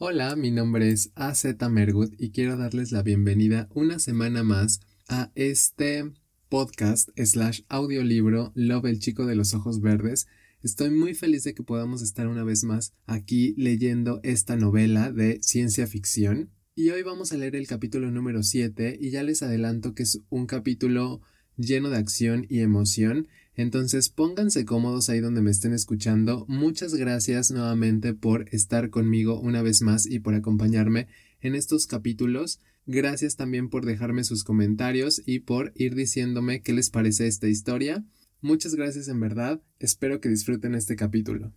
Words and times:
Hola, 0.00 0.36
mi 0.36 0.52
nombre 0.52 0.92
es 0.92 1.10
AZ 1.16 1.44
Mergut 1.68 2.14
y 2.18 2.30
quiero 2.30 2.56
darles 2.56 2.92
la 2.92 3.02
bienvenida 3.02 3.68
una 3.74 3.98
semana 3.98 4.44
más 4.44 4.78
a 5.08 5.32
este 5.34 6.12
podcast 6.48 7.08
slash 7.16 7.62
audiolibro 7.68 8.52
Love 8.54 8.84
el 8.84 9.00
chico 9.00 9.26
de 9.26 9.34
los 9.34 9.54
ojos 9.54 9.80
verdes. 9.80 10.28
Estoy 10.62 10.90
muy 10.90 11.14
feliz 11.14 11.42
de 11.42 11.52
que 11.52 11.64
podamos 11.64 12.00
estar 12.00 12.28
una 12.28 12.44
vez 12.44 12.62
más 12.62 12.94
aquí 13.06 13.54
leyendo 13.56 14.20
esta 14.22 14.54
novela 14.54 15.10
de 15.10 15.40
ciencia 15.42 15.88
ficción. 15.88 16.52
Y 16.76 16.90
hoy 16.90 17.02
vamos 17.02 17.32
a 17.32 17.36
leer 17.36 17.56
el 17.56 17.66
capítulo 17.66 18.12
número 18.12 18.44
7 18.44 18.98
y 19.00 19.10
ya 19.10 19.24
les 19.24 19.42
adelanto 19.42 19.96
que 19.96 20.04
es 20.04 20.20
un 20.28 20.46
capítulo 20.46 21.22
lleno 21.56 21.90
de 21.90 21.96
acción 21.96 22.46
y 22.48 22.60
emoción. 22.60 23.26
Entonces 23.58 24.08
pónganse 24.08 24.64
cómodos 24.64 25.08
ahí 25.08 25.18
donde 25.18 25.42
me 25.42 25.50
estén 25.50 25.72
escuchando. 25.72 26.46
Muchas 26.46 26.94
gracias 26.94 27.50
nuevamente 27.50 28.14
por 28.14 28.48
estar 28.54 28.88
conmigo 28.88 29.40
una 29.40 29.62
vez 29.62 29.82
más 29.82 30.06
y 30.06 30.20
por 30.20 30.34
acompañarme 30.34 31.08
en 31.40 31.56
estos 31.56 31.88
capítulos. 31.88 32.60
Gracias 32.86 33.34
también 33.34 33.68
por 33.68 33.84
dejarme 33.84 34.22
sus 34.22 34.44
comentarios 34.44 35.20
y 35.26 35.40
por 35.40 35.72
ir 35.74 35.96
diciéndome 35.96 36.62
qué 36.62 36.72
les 36.72 36.90
parece 36.90 37.26
esta 37.26 37.48
historia. 37.48 38.04
Muchas 38.40 38.76
gracias 38.76 39.08
en 39.08 39.18
verdad. 39.18 39.60
Espero 39.80 40.20
que 40.20 40.28
disfruten 40.28 40.76
este 40.76 40.94
capítulo. 40.94 41.52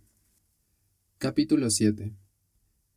Capítulo 1.18 1.70
7. 1.70 2.16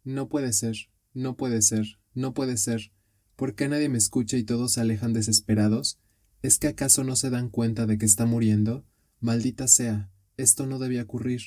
No 0.03 0.29
puede 0.29 0.51
ser, 0.51 0.89
no 1.13 1.37
puede 1.37 1.61
ser, 1.61 1.99
no 2.15 2.33
puede 2.33 2.57
ser. 2.57 2.91
¿Por 3.35 3.53
qué 3.53 3.67
nadie 3.69 3.87
me 3.87 3.99
escucha 3.99 4.35
y 4.35 4.43
todos 4.43 4.73
se 4.73 4.81
alejan 4.81 5.13
desesperados? 5.13 5.99
¿Es 6.41 6.57
que 6.57 6.65
acaso 6.65 7.03
no 7.03 7.15
se 7.15 7.29
dan 7.29 7.49
cuenta 7.49 7.85
de 7.85 7.99
que 7.99 8.07
está 8.07 8.25
muriendo? 8.25 8.83
Maldita 9.25 9.67
sea, 9.67 10.11
esto 10.37 10.67
no 10.67 10.77
debía 10.77 11.01
ocurrir. 11.01 11.41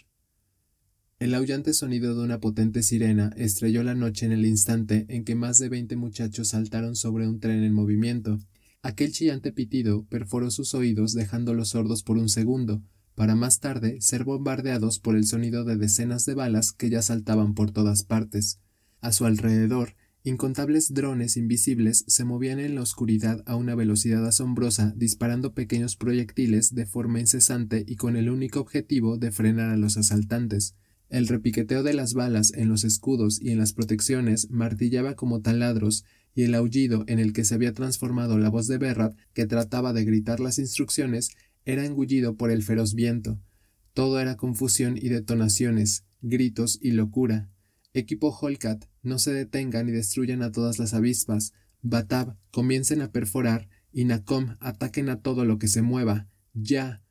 El 1.21 1.33
aullante 1.33 1.73
sonido 1.73 2.17
de 2.17 2.25
una 2.25 2.41
potente 2.41 2.83
sirena 2.83 3.31
estrelló 3.37 3.85
la 3.85 3.95
noche 3.95 4.27
en 4.27 4.33
el 4.33 4.45
instante 4.47 5.07
en 5.09 5.25
que 5.25 5.37
más 5.37 5.59
de 5.59 5.69
veinte 5.69 5.95
muchachos 5.95 6.49
saltaron 6.49 6.97
sobre 6.97 7.29
un 7.29 7.39
tren 7.39 7.63
en 7.63 7.73
movimiento. 7.73 8.41
Aquel 8.83 9.13
chillante 9.13 9.53
pitido 9.53 10.05
perforó 10.07 10.51
sus 10.51 10.75
oídos 10.75 11.13
dejándolos 11.13 11.69
sordos 11.69 12.03
por 12.03 12.19
un 12.19 12.29
segundo, 12.29 12.83
para 13.15 13.37
más 13.37 13.61
tarde 13.61 13.99
ser 14.01 14.25
bombardeados 14.25 14.99
por 14.99 15.15
el 15.15 15.25
sonido 15.25 15.63
de 15.63 15.77
decenas 15.77 16.25
de 16.25 16.35
balas 16.35 16.73
que 16.73 16.91
ya 16.91 17.01
saltaban 17.01 17.55
por 17.55 17.71
todas 17.71 18.03
partes. 18.03 18.59
A 19.01 19.13
su 19.13 19.25
alrededor, 19.25 19.95
Incontables 20.29 20.93
drones 20.93 21.39
invisibles 21.39 22.05
se 22.07 22.23
movían 22.27 22.59
en 22.61 22.75
la 22.75 22.83
oscuridad 22.83 23.43
a 23.47 23.57
una 23.57 23.75
velocidad 23.75 24.27
asombrosa, 24.27 24.93
disparando 24.95 25.55
pequeños 25.55 25.97
proyectiles 25.97 26.75
de 26.75 26.85
forma 26.85 27.19
incesante 27.19 27.83
y 27.89 27.97
con 27.97 28.15
el 28.15 28.29
único 28.29 28.61
objetivo 28.61 29.17
de 29.17 29.33
frenar 29.33 29.71
a 29.71 29.79
los 29.79 29.97
asaltantes. 29.97 30.75
El 31.09 31.29
repiqueteo 31.29 31.83
de 31.83 31.95
las 31.95 32.13
balas 32.13 32.53
en 32.53 32.69
los 32.69 32.85
escudos 32.85 33.41
y 33.41 33.53
en 33.53 33.59
las 33.59 33.73
protecciones 33.73 34.51
martillaba 34.51 35.15
como 35.15 35.41
taladros, 35.41 36.05
y 36.35 36.43
el 36.43 36.55
aullido 36.55 37.05
en 37.07 37.21
el 37.21 37.33
que 37.33 37.45
se 37.45 37.55
había 37.55 37.73
transformado 37.73 38.37
la 38.37 38.51
voz 38.51 38.67
de 38.67 38.77
Berrat, 38.77 39.17
que 39.33 39.47
trataba 39.47 39.95
de 39.95 40.05
gritar 40.05 40.41
las 40.41 40.59
instrucciones, 40.59 41.31
era 41.65 41.87
engullido 41.87 42.37
por 42.37 42.51
el 42.51 42.63
feroz 42.63 42.93
viento. 42.93 43.41
Todo 43.95 44.21
era 44.21 44.37
confusión 44.37 44.99
y 44.99 45.09
detonaciones, 45.09 46.05
gritos 46.21 46.79
y 46.83 46.91
locura. 46.91 47.49
Equipo 47.95 48.29
Holcat, 48.29 48.85
no 49.03 49.19
se 49.19 49.33
detengan 49.33 49.89
y 49.89 49.93
destruyan 49.93 50.43
a 50.43 50.53
todas 50.53 50.79
las 50.79 50.95
avispas. 50.95 51.53
Batab, 51.83 52.37
comiencen 52.51 53.03
a 53.03 53.13
perforar. 53.13 53.69
Y 53.93 54.05
Nakom, 54.05 54.57
ataquen 54.61 55.09
a 55.09 55.21
todo 55.21 55.45
lo 55.45 55.59
que 55.59 55.69
se 55.69 55.83
mueva. 55.83 56.29
¡Ya! 56.53 57.03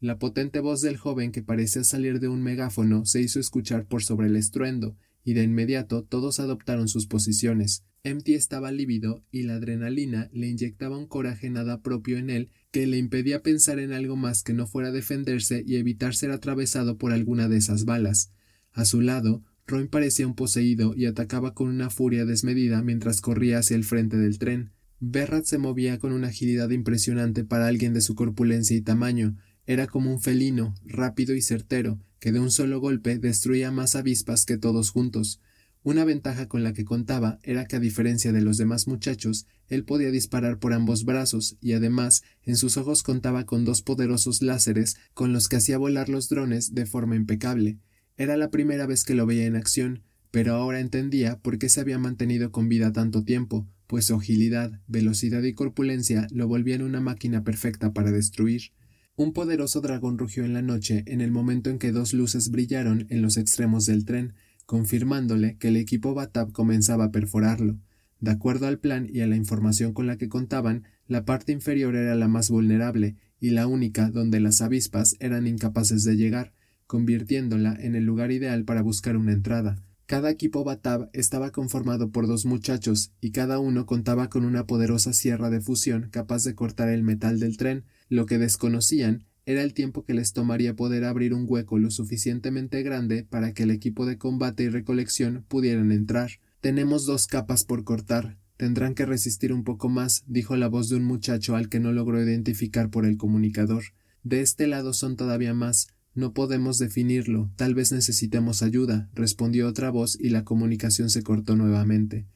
La 0.00 0.18
potente 0.18 0.60
voz 0.60 0.80
del 0.80 0.96
joven 0.96 1.30
que 1.30 1.42
parecía 1.42 1.84
salir 1.84 2.20
de 2.20 2.28
un 2.28 2.42
megáfono 2.42 3.04
se 3.04 3.20
hizo 3.20 3.38
escuchar 3.38 3.86
por 3.86 4.02
sobre 4.02 4.28
el 4.28 4.36
estruendo, 4.36 4.96
y 5.24 5.34
de 5.34 5.42
inmediato 5.42 6.04
todos 6.04 6.40
adoptaron 6.40 6.88
sus 6.88 7.06
posiciones. 7.06 7.84
Empty 8.02 8.32
estaba 8.32 8.72
lívido 8.72 9.22
y 9.30 9.42
la 9.42 9.56
adrenalina 9.56 10.30
le 10.32 10.48
inyectaba 10.48 10.96
un 10.96 11.06
coraje 11.06 11.50
nada 11.50 11.82
propio 11.82 12.16
en 12.16 12.30
él 12.30 12.50
que 12.70 12.86
le 12.86 12.96
impedía 12.96 13.42
pensar 13.42 13.78
en 13.78 13.92
algo 13.92 14.16
más 14.16 14.42
que 14.42 14.54
no 14.54 14.66
fuera 14.66 14.90
defenderse 14.90 15.62
y 15.66 15.76
evitar 15.76 16.14
ser 16.14 16.30
atravesado 16.30 16.96
por 16.96 17.12
alguna 17.12 17.48
de 17.48 17.58
esas 17.58 17.84
balas. 17.84 18.32
A 18.72 18.86
su 18.86 19.02
lado, 19.02 19.44
Roy 19.70 19.86
parecía 19.86 20.26
un 20.26 20.34
poseído 20.34 20.94
y 20.96 21.06
atacaba 21.06 21.54
con 21.54 21.68
una 21.68 21.90
furia 21.90 22.24
desmedida 22.24 22.82
mientras 22.82 23.20
corría 23.20 23.60
hacia 23.60 23.76
el 23.76 23.84
frente 23.84 24.16
del 24.16 24.38
tren. 24.38 24.72
Berrat 24.98 25.44
se 25.44 25.58
movía 25.58 25.98
con 26.00 26.12
una 26.12 26.28
agilidad 26.28 26.70
impresionante 26.70 27.44
para 27.44 27.68
alguien 27.68 27.94
de 27.94 28.00
su 28.00 28.16
corpulencia 28.16 28.76
y 28.76 28.82
tamaño. 28.82 29.36
Era 29.66 29.86
como 29.86 30.10
un 30.10 30.20
felino, 30.20 30.74
rápido 30.84 31.36
y 31.36 31.40
certero, 31.40 32.00
que 32.18 32.32
de 32.32 32.40
un 32.40 32.50
solo 32.50 32.80
golpe 32.80 33.18
destruía 33.18 33.70
más 33.70 33.94
avispas 33.94 34.44
que 34.44 34.58
todos 34.58 34.90
juntos. 34.90 35.40
Una 35.84 36.04
ventaja 36.04 36.48
con 36.48 36.64
la 36.64 36.72
que 36.72 36.84
contaba 36.84 37.38
era 37.44 37.64
que 37.66 37.76
a 37.76 37.80
diferencia 37.80 38.32
de 38.32 38.42
los 38.42 38.58
demás 38.58 38.88
muchachos, 38.88 39.46
él 39.68 39.84
podía 39.84 40.10
disparar 40.10 40.58
por 40.58 40.72
ambos 40.72 41.04
brazos 41.04 41.56
y 41.60 41.72
además 41.74 42.22
en 42.42 42.56
sus 42.56 42.76
ojos 42.76 43.04
contaba 43.04 43.46
con 43.46 43.64
dos 43.64 43.82
poderosos 43.82 44.42
láseres 44.42 44.96
con 45.14 45.32
los 45.32 45.48
que 45.48 45.56
hacía 45.56 45.78
volar 45.78 46.08
los 46.08 46.28
drones 46.28 46.74
de 46.74 46.86
forma 46.86 47.14
impecable. 47.14 47.78
Era 48.20 48.36
la 48.36 48.50
primera 48.50 48.84
vez 48.84 49.04
que 49.04 49.14
lo 49.14 49.24
veía 49.24 49.46
en 49.46 49.56
acción, 49.56 50.02
pero 50.30 50.52
ahora 50.52 50.80
entendía 50.80 51.38
por 51.38 51.56
qué 51.56 51.70
se 51.70 51.80
había 51.80 51.98
mantenido 51.98 52.52
con 52.52 52.68
vida 52.68 52.92
tanto 52.92 53.24
tiempo, 53.24 53.66
pues 53.86 54.04
su 54.04 54.14
agilidad, 54.14 54.78
velocidad 54.86 55.42
y 55.42 55.54
corpulencia 55.54 56.26
lo 56.30 56.46
volvían 56.46 56.82
una 56.82 57.00
máquina 57.00 57.44
perfecta 57.44 57.94
para 57.94 58.12
destruir. 58.12 58.72
Un 59.16 59.32
poderoso 59.32 59.80
dragón 59.80 60.18
rugió 60.18 60.44
en 60.44 60.52
la 60.52 60.60
noche 60.60 61.02
en 61.06 61.22
el 61.22 61.30
momento 61.30 61.70
en 61.70 61.78
que 61.78 61.92
dos 61.92 62.12
luces 62.12 62.50
brillaron 62.50 63.06
en 63.08 63.22
los 63.22 63.38
extremos 63.38 63.86
del 63.86 64.04
tren, 64.04 64.34
confirmándole 64.66 65.56
que 65.56 65.68
el 65.68 65.78
equipo 65.78 66.12
Batab 66.12 66.52
comenzaba 66.52 67.04
a 67.04 67.12
perforarlo. 67.12 67.78
De 68.20 68.32
acuerdo 68.32 68.66
al 68.66 68.80
plan 68.80 69.08
y 69.10 69.20
a 69.20 69.26
la 69.26 69.36
información 69.36 69.94
con 69.94 70.06
la 70.06 70.18
que 70.18 70.28
contaban, 70.28 70.84
la 71.06 71.24
parte 71.24 71.52
inferior 71.52 71.96
era 71.96 72.14
la 72.16 72.28
más 72.28 72.50
vulnerable 72.50 73.16
y 73.40 73.48
la 73.48 73.66
única 73.66 74.10
donde 74.10 74.40
las 74.40 74.60
avispas 74.60 75.16
eran 75.20 75.46
incapaces 75.46 76.04
de 76.04 76.16
llegar, 76.18 76.52
convirtiéndola 76.90 77.76
en 77.78 77.94
el 77.94 78.04
lugar 78.04 78.32
ideal 78.32 78.64
para 78.64 78.82
buscar 78.82 79.16
una 79.16 79.30
entrada. 79.30 79.80
Cada 80.06 80.28
equipo 80.28 80.64
Batab 80.64 81.08
estaba 81.12 81.52
conformado 81.52 82.10
por 82.10 82.26
dos 82.26 82.46
muchachos 82.46 83.12
y 83.20 83.30
cada 83.30 83.60
uno 83.60 83.86
contaba 83.86 84.28
con 84.28 84.44
una 84.44 84.66
poderosa 84.66 85.12
sierra 85.12 85.50
de 85.50 85.60
fusión 85.60 86.08
capaz 86.10 86.42
de 86.42 86.56
cortar 86.56 86.88
el 86.88 87.04
metal 87.04 87.38
del 87.38 87.56
tren. 87.56 87.84
Lo 88.08 88.26
que 88.26 88.38
desconocían 88.38 89.22
era 89.46 89.62
el 89.62 89.72
tiempo 89.72 90.04
que 90.04 90.14
les 90.14 90.32
tomaría 90.32 90.74
poder 90.74 91.04
abrir 91.04 91.32
un 91.32 91.44
hueco 91.46 91.78
lo 91.78 91.92
suficientemente 91.92 92.82
grande 92.82 93.22
para 93.22 93.54
que 93.54 93.62
el 93.62 93.70
equipo 93.70 94.04
de 94.04 94.18
combate 94.18 94.64
y 94.64 94.68
recolección 94.68 95.44
pudieran 95.46 95.92
entrar. 95.92 96.40
Tenemos 96.60 97.06
dos 97.06 97.28
capas 97.28 97.62
por 97.62 97.84
cortar. 97.84 98.36
Tendrán 98.56 98.96
que 98.96 99.06
resistir 99.06 99.52
un 99.52 99.62
poco 99.62 99.88
más, 99.88 100.24
dijo 100.26 100.56
la 100.56 100.66
voz 100.66 100.88
de 100.88 100.96
un 100.96 101.04
muchacho 101.04 101.54
al 101.54 101.68
que 101.68 101.78
no 101.78 101.92
logró 101.92 102.20
identificar 102.20 102.90
por 102.90 103.06
el 103.06 103.16
comunicador. 103.16 103.84
De 104.24 104.40
este 104.40 104.66
lado 104.66 104.92
son 104.92 105.14
todavía 105.14 105.54
más, 105.54 105.86
no 106.14 106.32
podemos 106.32 106.78
definirlo, 106.78 107.50
tal 107.56 107.74
vez 107.74 107.92
necesitemos 107.92 108.62
ayuda, 108.62 109.08
respondió 109.14 109.68
otra 109.68 109.90
voz 109.90 110.18
y 110.20 110.30
la 110.30 110.44
comunicación 110.44 111.08
se 111.08 111.22
cortó 111.22 111.54
nuevamente. 111.56 112.26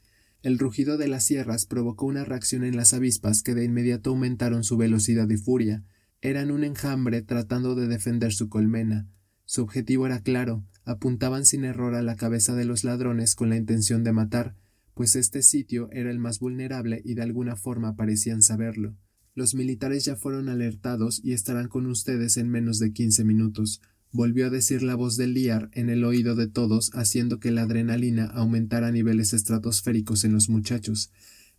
El 0.43 0.59
rugido 0.59 0.97
de 0.99 1.09
las 1.09 1.25
sierras 1.25 1.67
provocó 1.67 2.07
una 2.07 2.25
reacción 2.25 2.65
en 2.65 2.77
las 2.77 2.93
avispas 2.93 3.43
que 3.43 3.55
de 3.55 3.65
inmediato 3.65 4.11
aumentaron 4.11 4.63
su 4.63 4.77
velocidad 4.77 5.29
y 5.31 5.39
furia. 5.39 5.83
Eran 6.21 6.51
un 6.51 6.65
enjambre 6.65 7.23
tratando 7.23 7.75
de 7.75 7.89
defender 7.89 8.33
su 8.33 8.49
colmena. 8.49 9.09
Su 9.47 9.63
objetivo 9.63 10.07
era 10.07 10.21
claro, 10.21 10.65
apuntaban 10.85 11.45
sin 11.45 11.65
error 11.65 11.95
a 11.95 12.03
la 12.03 12.17
cabeza 12.17 12.55
de 12.55 12.67
los 12.67 12.85
ladrones 12.85 13.35
con 13.35 13.49
la 13.49 13.57
intención 13.57 14.05
de 14.05 14.13
matar, 14.13 14.55
pues 14.95 15.17
este 15.17 15.43
sitio 15.43 15.89
era 15.93 16.11
el 16.11 16.19
más 16.19 16.39
vulnerable 16.39 17.03
y 17.05 17.15
de 17.15 17.23
alguna 17.23 17.57
forma 17.57 17.97
parecían 17.97 18.43
saberlo. 18.43 18.97
Los 19.37 19.55
militares 19.55 20.05
ya 20.05 20.15
fueron 20.15 20.49
alertados 20.49 21.21
y 21.25 21.33
estarán 21.33 21.67
con 21.69 21.87
ustedes 21.87 22.37
en 22.37 22.49
menos 22.49 22.79
de 22.79 22.93
quince 22.93 23.25
minutos, 23.25 23.81
volvió 24.13 24.47
a 24.47 24.51
decir 24.51 24.85
la 24.85 24.95
voz 24.95 25.17
de 25.17 25.27
Liar 25.27 25.71
en 25.73 25.91
el 25.91 26.05
oído 26.05 26.37
de 26.37 26.47
todos, 26.47 26.93
haciendo 26.95 27.41
que 27.41 27.51
la 27.51 27.63
adrenalina 27.63 28.27
aumentara 28.27 28.89
a 28.89 28.93
niveles 28.93 29.33
estratosféricos 29.33 30.23
en 30.23 30.33
los 30.33 30.49
muchachos. 30.49 31.11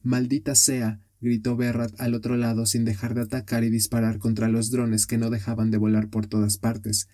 Maldita 0.03 0.55
sea. 0.55 1.01
gritó 1.19 1.57
Berrat 1.57 1.99
al 1.99 2.13
otro 2.13 2.37
lado 2.37 2.65
sin 2.65 2.85
dejar 2.85 3.13
de 3.13 3.21
atacar 3.21 3.65
y 3.65 3.69
disparar 3.69 4.19
contra 4.19 4.47
los 4.47 4.71
drones 4.71 5.05
que 5.05 5.17
no 5.17 5.29
dejaban 5.29 5.69
de 5.69 5.77
volar 5.77 6.09
por 6.09 6.27
todas 6.27 6.57
partes. 6.57 7.09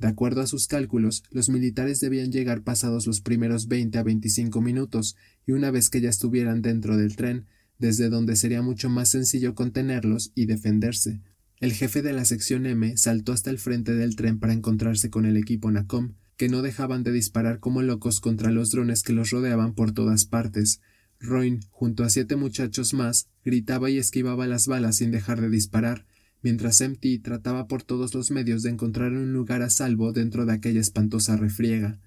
De 0.00 0.08
acuerdo 0.08 0.40
a 0.40 0.46
sus 0.48 0.66
cálculos, 0.66 1.22
los 1.30 1.50
militares 1.50 2.00
debían 2.00 2.32
llegar 2.32 2.62
pasados 2.62 3.06
los 3.06 3.20
primeros 3.20 3.68
veinte 3.68 3.98
a 3.98 4.02
veinticinco 4.02 4.60
minutos, 4.60 5.14
y 5.46 5.52
una 5.52 5.70
vez 5.70 5.88
que 5.88 6.00
ya 6.00 6.08
estuvieran 6.08 6.62
dentro 6.62 6.96
del 6.96 7.14
tren, 7.14 7.46
desde 7.80 8.10
donde 8.10 8.36
sería 8.36 8.62
mucho 8.62 8.88
más 8.88 9.08
sencillo 9.08 9.56
contenerlos 9.56 10.30
y 10.36 10.46
defenderse. 10.46 11.20
El 11.58 11.72
jefe 11.72 12.02
de 12.02 12.12
la 12.12 12.24
sección 12.24 12.66
M 12.66 12.96
saltó 12.96 13.32
hasta 13.32 13.50
el 13.50 13.58
frente 13.58 13.94
del 13.94 14.14
tren 14.14 14.38
para 14.38 14.52
encontrarse 14.52 15.10
con 15.10 15.26
el 15.26 15.36
equipo 15.36 15.70
NACOM, 15.70 16.14
que 16.36 16.48
no 16.48 16.62
dejaban 16.62 17.02
de 17.02 17.12
disparar 17.12 17.58
como 17.58 17.82
locos 17.82 18.20
contra 18.20 18.50
los 18.50 18.70
drones 18.70 19.02
que 19.02 19.12
los 19.12 19.30
rodeaban 19.30 19.74
por 19.74 19.92
todas 19.92 20.24
partes. 20.24 20.80
Roin, 21.18 21.60
junto 21.70 22.04
a 22.04 22.10
siete 22.10 22.36
muchachos 22.36 22.94
más, 22.94 23.28
gritaba 23.44 23.90
y 23.90 23.98
esquivaba 23.98 24.46
las 24.46 24.66
balas 24.66 24.96
sin 24.96 25.10
dejar 25.10 25.40
de 25.40 25.50
disparar, 25.50 26.06
mientras 26.42 26.80
MT 26.80 27.22
trataba 27.22 27.66
por 27.66 27.82
todos 27.82 28.14
los 28.14 28.30
medios 28.30 28.62
de 28.62 28.70
encontrar 28.70 29.12
un 29.12 29.32
lugar 29.32 29.62
a 29.62 29.70
salvo 29.70 30.12
dentro 30.12 30.46
de 30.46 30.52
aquella 30.52 30.80
espantosa 30.80 31.36
refriega. 31.36 31.98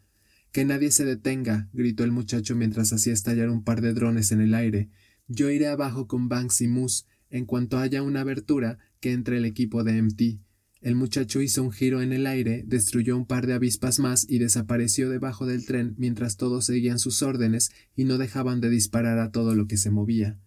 Que 0.51 0.65
nadie 0.65 0.91
se 0.91 1.05
detenga, 1.05 1.69
gritó 1.73 2.03
el 2.03 2.11
muchacho 2.11 2.55
mientras 2.55 2.93
hacía 2.93 3.13
estallar 3.13 3.49
un 3.49 3.63
par 3.63 3.81
de 3.81 3.93
drones 3.93 4.31
en 4.31 4.41
el 4.41 4.53
aire. 4.53 4.89
Yo 5.35 5.49
iré 5.49 5.65
abajo 5.65 6.05
con 6.05 6.29
Banks 6.29 6.61
y 6.61 6.67
Moose 6.67 7.05
en 7.31 7.45
cuanto 7.45 7.79
haya 7.79 8.03
una 8.03 8.21
abertura 8.21 8.77
que 8.99 9.13
entre 9.13 9.37
el 9.37 9.45
equipo 9.45 9.83
de 9.83 9.99
MT. 9.99 10.21
El 10.79 10.95
muchacho 10.95 11.41
hizo 11.41 11.63
un 11.63 11.71
giro 11.71 12.03
en 12.03 12.13
el 12.13 12.27
aire, 12.27 12.63
destruyó 12.67 13.17
un 13.17 13.25
par 13.25 13.47
de 13.47 13.53
avispas 13.53 13.97
más 13.97 14.29
y 14.29 14.37
desapareció 14.37 15.09
debajo 15.09 15.47
del 15.47 15.65
tren 15.65 15.95
mientras 15.97 16.37
todos 16.37 16.65
seguían 16.65 16.99
sus 16.99 17.23
órdenes 17.23 17.71
y 17.95 18.03
no 18.03 18.19
dejaban 18.19 18.61
de 18.61 18.69
disparar 18.69 19.17
a 19.17 19.31
todo 19.31 19.55
lo 19.55 19.65
que 19.65 19.77
se 19.77 19.89
movía. 19.89 20.37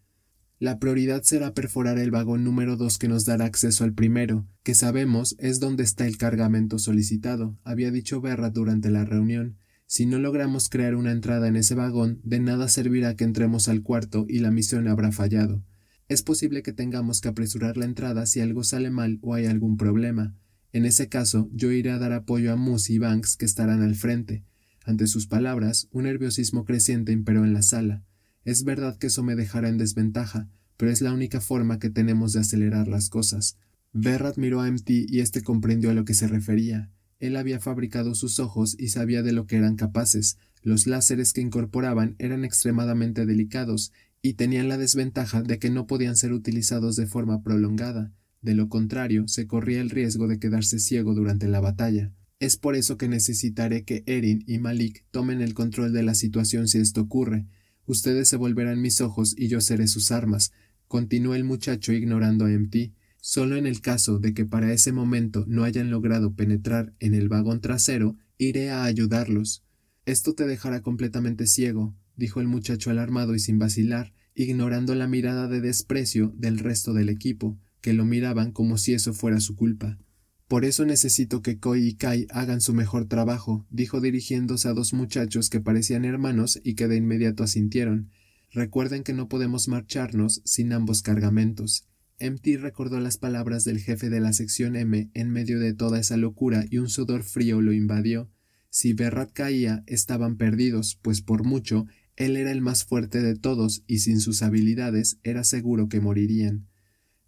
La 0.61 0.79
prioridad 0.79 1.25
será 1.25 1.53
perforar 1.53 1.99
el 1.99 2.13
vagón 2.13 2.45
número 2.45 2.77
dos 2.77 2.97
que 2.97 3.09
nos 3.09 3.25
dará 3.25 3.45
acceso 3.45 3.83
al 3.83 3.93
primero, 3.93 4.47
que 4.63 4.77
sabemos 4.77 5.35
es 5.41 5.59
donde 5.59 5.83
está 5.83 6.07
el 6.07 6.17
cargamento 6.17 6.79
solicitado, 6.79 7.59
había 7.65 7.91
dicho 7.91 8.21
Berra 8.21 8.51
durante 8.51 8.91
la 8.91 9.05
reunión. 9.05 9.57
Si 9.87 10.05
no 10.05 10.19
logramos 10.19 10.69
crear 10.69 10.97
una 10.97 11.13
entrada 11.13 11.47
en 11.47 11.57
ese 11.57 11.75
vagón, 11.77 12.21
de 12.25 12.41
nada 12.41 12.69
servirá 12.69 13.15
que 13.15 13.25
entremos 13.25 13.69
al 13.69 13.83
cuarto 13.83 14.27
y 14.29 14.41
la 14.41 14.51
misión 14.51 14.89
habrá 14.89 15.13
fallado. 15.13 15.63
Es 16.09 16.23
posible 16.23 16.63
que 16.63 16.73
tengamos 16.73 17.21
que 17.21 17.29
apresurar 17.29 17.77
la 17.77 17.85
entrada 17.85 18.27
si 18.27 18.41
algo 18.41 18.65
sale 18.65 18.91
mal 18.91 19.19
o 19.23 19.35
hay 19.35 19.47
algún 19.47 19.77
problema. 19.77 20.35
En 20.73 20.87
ese 20.87 21.09
caso, 21.09 21.49
yo 21.53 21.71
iré 21.71 21.91
a 21.91 21.99
dar 21.99 22.13
apoyo 22.13 22.53
a 22.53 22.57
Moose 22.57 22.93
y 22.93 22.99
Banks 22.99 23.37
que 23.37 23.45
estarán 23.45 23.83
al 23.83 23.95
frente. 23.95 24.45
Ante 24.85 25.07
sus 25.07 25.27
palabras, 25.27 25.89
un 25.91 26.05
nerviosismo 26.05 26.65
creciente 26.65 27.13
imperó 27.13 27.45
en 27.45 27.55
la 27.55 27.63
sala. 27.63 28.05
Es 28.45 28.65
verdad 28.65 28.99
que 28.99 29.09
eso 29.09 29.23
me 29.23 29.35
dejará 29.35 29.69
en 29.69 29.79
desventaja, 29.79 30.49
pero 30.77 30.91
es 30.91 31.01
la 31.01 31.13
única 31.13 31.41
forma 31.41 31.79
que 31.79 31.91
tenemos 31.91 32.33
de 32.33 32.41
acelerar 32.41 32.87
las 32.87 33.09
cosas. 33.09 33.57
Berrat 33.93 34.37
miró 34.37 34.61
a 34.61 34.71
MT 34.71 34.91
y 35.09 35.21
éste 35.21 35.43
comprendió 35.43 35.91
a 35.91 35.95
lo 35.95 36.05
que 36.05 36.15
se 36.15 36.29
refería. 36.29 36.91
Él 37.19 37.37
había 37.37 37.61
fabricado 37.61 38.15
sus 38.15 38.39
ojos 38.41 38.77
y 38.79 38.89
sabía 38.89 39.23
de 39.23 39.33
lo 39.33 39.47
que 39.47 39.57
eran 39.57 39.77
capaces. 39.77 40.39
Los 40.63 40.87
láseres 40.87 41.33
que 41.33 41.41
incorporaban 41.41 42.17
eran 42.19 42.45
extremadamente 42.45 43.27
delicados 43.27 43.93
y 44.23 44.35
tenían 44.35 44.69
la 44.69 44.79
desventaja 44.79 45.43
de 45.43 45.59
que 45.59 45.71
no 45.71 45.87
podían 45.87 46.17
ser 46.17 46.33
utilizados 46.33 46.97
de 46.97 47.07
forma 47.07 47.43
prolongada. 47.43 48.13
De 48.43 48.55
lo 48.55 48.69
contrario, 48.69 49.29
se 49.29 49.47
corría 49.47 49.81
el 49.81 49.91
riesgo 49.91 50.29
de 50.29 50.39
quedarse 50.39 50.79
ciego 50.79 51.15
durante 51.15 51.49
la 51.49 51.61
batalla. 51.61 52.13
Es 52.39 52.57
por 52.57 52.77
eso 52.77 52.99
que 52.99 53.09
necesitaré 53.09 53.85
que 53.85 54.03
Erin 54.07 54.45
y 54.47 54.59
Malik 54.59 55.05
tomen 55.11 55.41
el 55.41 55.55
control 55.55 55.93
de 55.93 56.03
la 56.03 56.15
situación 56.15 56.69
si 56.69 56.79
esto 56.79 57.01
ocurre. 57.01 57.47
Ustedes 57.87 58.29
se 58.29 58.37
volverán 58.37 58.83
mis 58.83 59.01
ojos 59.01 59.35
y 59.39 59.49
yo 59.49 59.61
seré 59.61 59.87
sus 59.87 60.13
armas. 60.13 60.53
Continuó 60.87 61.35
el 61.35 61.45
muchacho 61.45 61.93
ignorando 61.93 62.45
a 62.45 62.51
MT. 62.51 62.93
Solo 63.29 63.57
en 63.57 63.67
el 63.67 63.81
caso 63.81 64.21
de 64.21 64.35
que 64.35 64.45
para 64.45 64.73
ese 64.73 64.93
momento 64.93 65.45
no 65.49 65.65
hayan 65.65 65.91
logrado 65.91 66.35
penetrar 66.35 66.95
en 67.01 67.13
el 67.13 67.29
vagón 67.29 67.61
trasero, 67.61 68.15
iré 68.39 68.71
a 68.71 68.85
ayudarlos. 68.85 69.65
Esto 70.05 70.35
te 70.35 70.47
dejará 70.47 70.81
completamente 70.81 71.49
ciego, 71.49 71.97
dijo 72.15 72.41
el 72.41 72.47
muchacho 72.47 72.89
alarmado 72.89 73.35
y 73.35 73.41
sin 73.41 73.59
vacilar, 73.59 74.13
ignorando 74.37 74.95
la 74.95 75.09
mirada 75.09 75.49
de 75.49 75.61
desprecio 75.61 76.33
del 76.37 76.61
resto 76.61 76.95
del 76.95 77.09
equipo, 77.09 77.59
que 77.81 77.95
lo 77.95 78.05
miraban 78.05 78.53
como 78.53 78.79
si 78.79 78.95
eso 78.95 79.13
fuera 79.13 79.41
su 79.41 79.57
culpa. 79.57 79.99
Por 80.47 80.65
eso 80.65 80.87
necesito 80.87 81.43
que 81.43 81.59
Koi 81.59 81.85
y 81.85 81.95
Kai 81.95 82.29
hagan 82.31 82.61
su 82.61 82.75
mejor 82.75 83.07
trabajo, 83.07 83.67
dijo 83.71 84.01
dirigiéndose 84.01 84.69
a 84.69 84.73
dos 84.73 84.93
muchachos 84.93 85.51
que 85.51 85.61
parecían 85.61 86.05
hermanos 86.05 86.61
y 86.63 86.75
que 86.75 86.87
de 86.87 86.95
inmediato 86.95 87.43
asintieron. 87.43 88.09
Recuerden 88.53 89.03
que 89.03 89.15
no 89.15 89.29
podemos 89.29 89.67
marcharnos 89.67 90.43
sin 90.45 90.73
ambos 90.73 91.03
cargamentos. 91.03 91.89
MT 92.19 92.59
recordó 92.59 92.99
las 93.01 93.19
palabras 93.19 93.65
del 93.65 93.79
jefe 93.79 94.09
de 94.09 94.21
la 94.21 94.33
sección 94.33 94.75
M 94.75 95.11
en 95.13 95.31
medio 95.31 95.61
de 95.61 95.75
toda 95.75 96.01
esa 96.01 96.17
locura 96.17 96.65
y 96.71 96.79
un 96.79 96.89
sudor 96.89 97.23
frío 97.23 97.61
lo 97.61 97.73
invadió. 97.73 98.31
Si 98.71 98.95
Berrat 98.95 99.33
caía, 99.33 99.83
estaban 99.87 100.37
perdidos, 100.37 100.99
pues 101.03 101.21
por 101.21 101.45
mucho, 101.45 101.87
él 102.17 102.37
era 102.37 102.51
el 102.51 102.63
más 102.63 102.85
fuerte 102.85 103.21
de 103.21 103.37
todos 103.37 103.85
y 103.87 103.99
sin 103.99 104.21
sus 104.21 104.43
habilidades 104.43 105.19
era 105.23 105.45
seguro 105.45 105.89
que 105.89 106.01
morirían. 106.01 106.67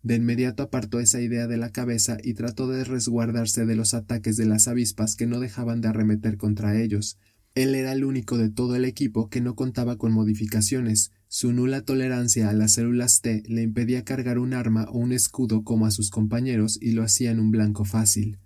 De 0.03 0.17
inmediato 0.17 0.63
apartó 0.63 1.01
esa 1.01 1.21
idea 1.21 1.47
de 1.47 1.59
la 1.59 1.71
cabeza 1.71 2.17
y 2.23 2.35
trató 2.35 2.69
de 2.69 2.85
resguardarse 2.85 3.67
de 3.67 3.77
los 3.77 3.93
ataques 3.93 4.37
de 4.37 4.47
las 4.47 4.69
avispas 4.69 5.17
que 5.17 5.27
no 5.27 5.41
dejaban 5.41 5.83
de 5.83 5.89
arremeter 5.89 6.39
contra 6.39 6.81
ellos. 6.81 7.19
Él 7.55 7.75
era 7.75 7.93
el 7.93 8.05
único 8.05 8.39
de 8.39 8.49
todo 8.49 8.77
el 8.77 8.87
equipo 8.87 9.29
que 9.29 9.41
no 9.43 9.55
contaba 9.55 9.99
con 9.99 10.13
modificaciones, 10.13 11.13
su 11.31 11.53
nula 11.53 11.83
tolerancia 11.83 12.49
a 12.49 12.55
las 12.55 12.73
células 12.73 13.21
T 13.21 13.43
le 13.47 13.63
impedía 13.63 14.03
cargar 14.03 14.39
un 14.39 14.55
arma 14.55 14.87
o 14.91 14.99
un 14.99 15.13
escudo 15.13 15.63
como 15.63 15.85
a 15.85 15.91
sus 15.91 16.09
compañeros 16.09 16.79
y 16.81 16.93
lo 16.93 17.03
hacía 17.03 17.31
en 17.31 17.39
un 17.39 17.51
blanco 17.51 17.85
fácil. 17.85 18.39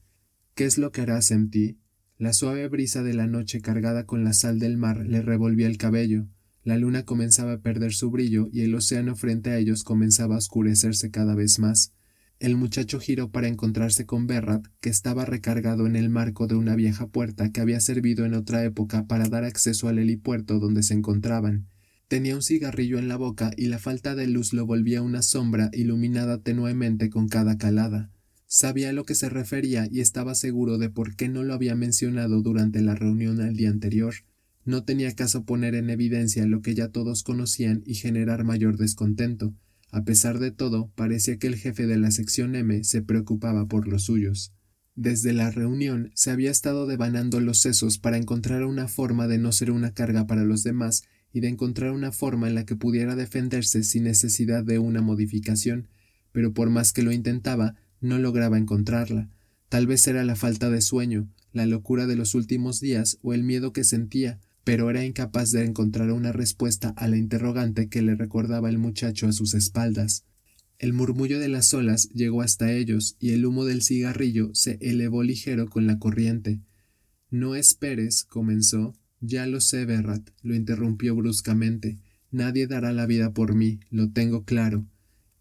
¿Qué 0.57 0.65
es 0.65 0.79
lo 0.79 0.91
que 0.91 1.03
harás, 1.03 1.31
MT? 1.31 1.77
La 2.19 2.33
suave 2.33 2.69
brisa 2.69 3.05
de 3.05 3.15
la 3.15 3.29
noche 3.29 3.61
cargada 3.61 4.05
con 4.05 4.25
la 4.25 4.33
sal 4.33 4.59
del 4.59 4.77
mar 4.77 5.07
le 5.07 5.23
revolvía 5.23 5.69
el 5.69 5.79
cabello. 5.79 6.27
La 6.65 6.77
luna 6.77 7.05
comenzaba 7.05 7.53
a 7.53 7.61
perder 7.61 7.93
su 7.93 8.11
brillo 8.11 8.49
y 8.53 8.63
el 8.63 8.75
océano 8.75 9.15
frente 9.15 9.51
a 9.51 9.59
ellos 9.59 9.85
comenzaba 9.85 10.35
a 10.35 10.39
oscurecerse 10.39 11.11
cada 11.11 11.37
vez 11.37 11.61
más. 11.61 11.93
El 12.41 12.57
muchacho 12.57 12.99
giró 12.99 13.31
para 13.31 13.47
encontrarse 13.47 14.07
con 14.07 14.27
Berrat, 14.27 14.67
que 14.81 14.91
estaba 14.91 15.25
recargado 15.25 15.87
en 15.87 15.95
el 15.95 16.11
marco 16.11 16.49
de 16.49 16.57
una 16.57 16.75
vieja 16.75 17.07
puerta 17.07 17.51
que 17.53 17.61
había 17.61 17.79
servido 17.79 18.27
en 18.27 18.35
otra 18.35 18.65
época 18.65 19.07
para 19.07 19.29
dar 19.29 19.45
acceso 19.45 19.89
al 19.89 20.01
helipuerto 20.01 20.59
donde 20.59 20.83
se 20.83 20.95
encontraban. 20.95 21.69
Tenía 22.13 22.37
un 22.37 22.43
cigarrillo 22.43 22.99
en 22.99 23.09
la 23.09 23.17
boca 23.17 23.53
y 23.57 23.69
la 23.69 23.79
falta 23.79 24.15
de 24.15 24.27
luz 24.27 24.53
lo 24.53 24.67
volvía 24.67 25.01
una 25.01 25.23
sombra 25.23 25.71
iluminada 25.73 26.43
tenuemente 26.43 27.09
con 27.09 27.27
cada 27.27 27.57
calada. 27.57 28.11
Sabía 28.47 28.91
a 28.91 28.93
lo 28.93 29.07
que 29.07 29.15
se 29.15 29.31
refería 29.31 29.89
y 29.91 30.01
estaba 30.01 30.35
seguro 30.35 30.77
de 30.77 30.91
por 30.91 31.17
qué 31.17 31.31
no 31.31 31.43
lo 31.43 31.55
había 31.55 31.75
mencionado 31.75 32.43
durante 32.43 32.83
la 32.83 32.95
reunión 32.95 33.41
al 33.41 33.57
día 33.57 33.71
anterior. 33.71 34.13
No 34.67 34.85
tenía 34.85 35.11
caso 35.15 35.47
poner 35.47 35.75
en 35.75 35.89
evidencia 35.89 36.45
lo 36.45 36.61
que 36.61 36.75
ya 36.75 36.89
todos 36.89 37.23
conocían 37.23 37.83
y 37.87 37.95
generar 37.95 38.45
mayor 38.45 38.77
descontento. 38.77 39.55
A 39.91 40.05
pesar 40.05 40.39
de 40.39 40.51
todo, 40.51 40.93
parecía 40.95 41.39
que 41.39 41.47
el 41.47 41.57
jefe 41.57 41.87
de 41.87 41.97
la 41.97 42.11
sección 42.11 42.55
M 42.57 42.85
se 42.85 43.01
preocupaba 43.01 43.69
por 43.69 43.89
los 43.89 44.05
suyos. 44.05 44.53
Desde 44.95 45.33
la 45.33 45.51
reunión 45.51 46.11
se 46.15 46.31
había 46.31 46.51
estado 46.51 46.87
devanando 46.87 47.41
los 47.41 47.63
sesos 47.63 47.97
para 47.97 48.19
encontrar 48.19 48.65
una 48.67 48.87
forma 48.87 49.29
de 49.29 49.39
no 49.39 49.51
ser 49.51 49.71
una 49.71 49.95
carga 49.95 50.27
para 50.27 50.45
los 50.45 50.63
demás 50.63 51.05
y 51.33 51.41
de 51.41 51.49
encontrar 51.49 51.93
una 51.93 52.13
forma 52.13 52.49
en 52.49 52.55
la 52.55 52.67
que 52.67 52.77
pudiera 52.77 53.17
defenderse 53.17 53.83
sin 53.83 54.05
necesidad 54.05 54.65
de 54.65 54.79
una 54.79 55.03
modificación, 55.03 55.89
pero 56.33 56.53
por 56.53 56.71
más 56.71 56.93
que 56.93 57.03
lo 57.03 57.13
intentaba, 57.13 57.75
no 58.01 58.19
lograba 58.19 58.59
encontrarla. 58.59 59.31
Tal 59.69 59.87
vez 59.87 60.07
era 60.07 60.25
la 60.25 60.37
falta 60.37 60.71
de 60.71 60.81
sueño, 60.81 61.29
la 61.53 61.67
locura 61.67 62.07
de 62.07 62.17
los 62.17 62.35
últimos 62.35 62.81
días 62.81 63.19
o 63.23 63.33
el 63.33 63.43
miedo 63.43 63.73
que 63.73 63.85
sentía, 63.85 64.41
pero 64.65 64.91
era 64.91 65.05
incapaz 65.05 65.51
de 65.51 65.65
encontrar 65.65 66.13
una 66.13 66.33
respuesta 66.33 66.91
a 66.97 67.09
la 67.09 67.17
interrogante 67.17 67.89
que 67.89 68.03
le 68.03 68.15
recordaba 68.15 68.69
el 68.69 68.79
muchacho 68.79 69.27
a 69.27 69.33
sus 69.33 69.55
espaldas. 69.55 70.25
El 70.79 70.93
murmullo 70.93 71.39
de 71.39 71.49
las 71.49 71.73
olas 71.75 72.09
llegó 72.11 72.43
hasta 72.43 72.73
ellos 72.73 73.17
y 73.21 73.31
el 73.31 73.47
humo 73.47 73.65
del 73.65 73.83
cigarrillo 73.83 74.51
se 74.53 74.79
elevó 74.81 75.23
ligero 75.23 75.69
con 75.69 75.87
la 75.87 75.99
corriente. 75.99 76.61
No 77.31 77.55
esperes, 77.55 78.25
comenzó, 78.25 78.95
ya 79.23 79.47
lo 79.47 79.61
sé, 79.61 79.87
Berrat, 79.87 80.29
lo 80.43 80.55
interrumpió 80.55 81.15
bruscamente. 81.15 81.97
Nadie 82.33 82.67
dará 82.67 82.93
la 82.93 83.07
vida 83.07 83.33
por 83.33 83.55
mí, 83.55 83.79
lo 83.89 84.11
tengo 84.11 84.45
claro. 84.45 84.85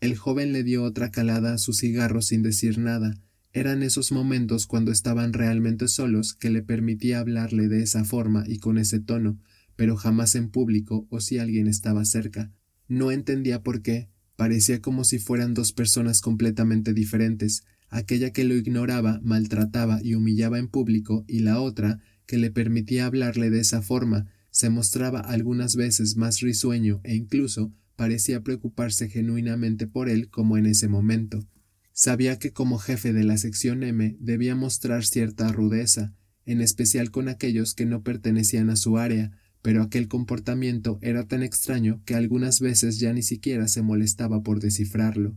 El 0.02 0.16
joven 0.16 0.54
le 0.54 0.64
dio 0.64 0.84
otra 0.84 1.12
calada 1.12 1.54
a 1.54 1.58
su 1.58 1.74
cigarro 1.74 2.22
sin 2.22 2.44
decir 2.44 2.78
nada. 2.78 3.18
Eran 3.54 3.82
esos 3.84 4.12
momentos 4.12 4.68
cuando 4.68 4.92
estaban 4.92 5.34
realmente 5.34 5.88
solos 5.88 6.36
que 6.36 6.52
le 6.52 6.62
permitía 6.62 7.20
hablarle 7.20 7.68
de 7.68 7.82
esa 7.82 8.06
forma 8.06 8.44
y 8.48 8.60
con 8.60 8.78
ese 8.78 9.00
tono, 9.00 9.40
pero 9.76 9.98
jamás 9.98 10.36
en 10.36 10.50
público 10.50 11.08
o 11.10 11.20
si 11.20 11.40
alguien 11.40 11.68
estaba 11.68 12.06
cerca. 12.06 12.52
No 12.88 13.12
entendía 13.12 13.64
por 13.64 13.82
qué. 13.82 14.10
Parecía 14.36 14.80
como 14.80 15.04
si 15.04 15.18
fueran 15.18 15.54
dos 15.54 15.74
personas 15.74 16.22
completamente 16.22 16.94
diferentes, 16.94 17.64
aquella 17.90 18.32
que 18.32 18.44
lo 18.44 18.56
ignoraba, 18.56 19.20
maltrataba 19.24 20.00
y 20.04 20.16
humillaba 20.16 20.60
en 20.60 20.68
público, 20.68 21.26
y 21.28 21.40
la 21.40 21.60
otra 21.60 22.00
que 22.32 22.38
le 22.38 22.50
permitía 22.50 23.08
hablarle 23.08 23.50
de 23.50 23.60
esa 23.60 23.82
forma, 23.82 24.32
se 24.52 24.70
mostraba 24.70 25.20
algunas 25.20 25.76
veces 25.76 26.16
más 26.16 26.40
risueño 26.40 27.02
e 27.04 27.14
incluso 27.14 27.74
parecía 27.98 28.42
preocuparse 28.42 29.10
genuinamente 29.10 29.86
por 29.86 30.08
él 30.08 30.30
como 30.30 30.56
en 30.56 30.66
ese 30.66 30.88
momento. 30.88 31.46
Sabía 31.92 32.40
que 32.40 32.54
como 32.54 32.78
jefe 32.78 33.12
de 33.12 33.26
la 33.26 33.36
sección 33.36 33.84
M 33.84 34.16
debía 34.22 34.56
mostrar 34.56 35.04
cierta 35.04 35.52
rudeza, 35.52 36.14
en 36.46 36.62
especial 36.62 37.12
con 37.12 37.28
aquellos 37.28 37.74
que 37.74 37.86
no 37.86 38.02
pertenecían 38.02 38.70
a 38.70 38.78
su 38.78 38.98
área, 38.98 39.38
pero 39.62 39.84
aquel 39.84 40.08
comportamiento 40.08 41.00
era 41.02 41.28
tan 41.28 41.44
extraño 41.44 42.02
que 42.06 42.16
algunas 42.16 42.62
veces 42.62 42.98
ya 42.98 43.12
ni 43.12 43.24
siquiera 43.24 43.68
se 43.68 43.82
molestaba 43.82 44.42
por 44.42 44.62
descifrarlo. 44.62 45.36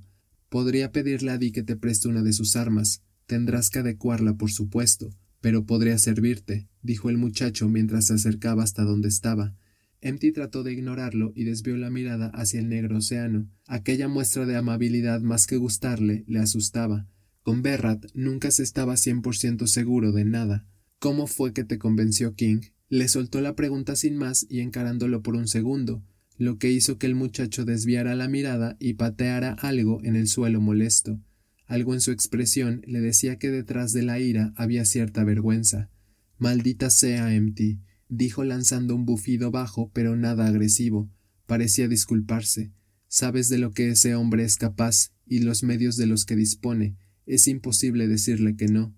Podría 0.48 0.92
pedirle 0.92 1.32
a 1.32 1.38
Di 1.38 1.50
que 1.50 1.64
te 1.64 1.74
preste 1.74 2.06
una 2.06 2.22
de 2.22 2.32
sus 2.32 2.54
armas. 2.54 3.02
Tendrás 3.26 3.68
que 3.68 3.80
adecuarla, 3.80 4.34
por 4.34 4.52
supuesto, 4.52 5.10
pero 5.44 5.66
podría 5.66 5.98
servirte, 5.98 6.70
dijo 6.80 7.10
el 7.10 7.18
muchacho 7.18 7.68
mientras 7.68 8.06
se 8.06 8.14
acercaba 8.14 8.62
hasta 8.62 8.82
donde 8.82 9.08
estaba. 9.08 9.54
Empty 10.00 10.32
trató 10.32 10.62
de 10.62 10.72
ignorarlo 10.72 11.34
y 11.36 11.44
desvió 11.44 11.76
la 11.76 11.90
mirada 11.90 12.28
hacia 12.28 12.60
el 12.60 12.70
negro 12.70 12.96
océano. 12.96 13.46
Aquella 13.66 14.08
muestra 14.08 14.46
de 14.46 14.56
amabilidad 14.56 15.20
más 15.20 15.46
que 15.46 15.58
gustarle 15.58 16.24
le 16.26 16.38
asustaba. 16.38 17.06
Con 17.42 17.60
Berrat 17.60 18.06
nunca 18.14 18.50
se 18.50 18.62
estaba 18.62 18.96
cien 18.96 19.20
por 19.20 19.36
ciento 19.36 19.66
seguro 19.66 20.12
de 20.12 20.24
nada. 20.24 20.66
¿Cómo 20.98 21.26
fue 21.26 21.52
que 21.52 21.64
te 21.64 21.76
convenció 21.76 22.34
King? 22.34 22.62
Le 22.88 23.06
soltó 23.08 23.42
la 23.42 23.54
pregunta 23.54 23.96
sin 23.96 24.16
más 24.16 24.46
y 24.48 24.60
encarándolo 24.60 25.22
por 25.22 25.36
un 25.36 25.46
segundo, 25.46 26.02
lo 26.38 26.56
que 26.56 26.70
hizo 26.70 26.96
que 26.96 27.06
el 27.06 27.16
muchacho 27.16 27.66
desviara 27.66 28.14
la 28.14 28.28
mirada 28.28 28.78
y 28.80 28.94
pateara 28.94 29.52
algo 29.52 30.00
en 30.04 30.16
el 30.16 30.26
suelo 30.26 30.62
molesto. 30.62 31.20
Algo 31.66 31.94
en 31.94 32.00
su 32.00 32.10
expresión 32.10 32.82
le 32.86 33.00
decía 33.00 33.38
que 33.38 33.50
detrás 33.50 33.92
de 33.92 34.02
la 34.02 34.20
ira 34.20 34.52
había 34.56 34.84
cierta 34.84 35.24
vergüenza. 35.24 35.90
Maldita 36.38 36.90
sea, 36.90 37.34
Empty, 37.34 37.80
dijo 38.08 38.44
lanzando 38.44 38.94
un 38.94 39.06
bufido 39.06 39.50
bajo 39.50 39.90
pero 39.92 40.16
nada 40.16 40.46
agresivo. 40.46 41.10
Parecía 41.46 41.88
disculparse. 41.88 42.72
Sabes 43.08 43.48
de 43.48 43.58
lo 43.58 43.72
que 43.72 43.90
ese 43.90 44.14
hombre 44.14 44.44
es 44.44 44.56
capaz 44.56 45.12
y 45.26 45.40
los 45.40 45.62
medios 45.62 45.96
de 45.96 46.06
los 46.06 46.24
que 46.24 46.36
dispone. 46.36 46.96
Es 47.26 47.48
imposible 47.48 48.08
decirle 48.08 48.56
que 48.56 48.66
no. 48.66 48.94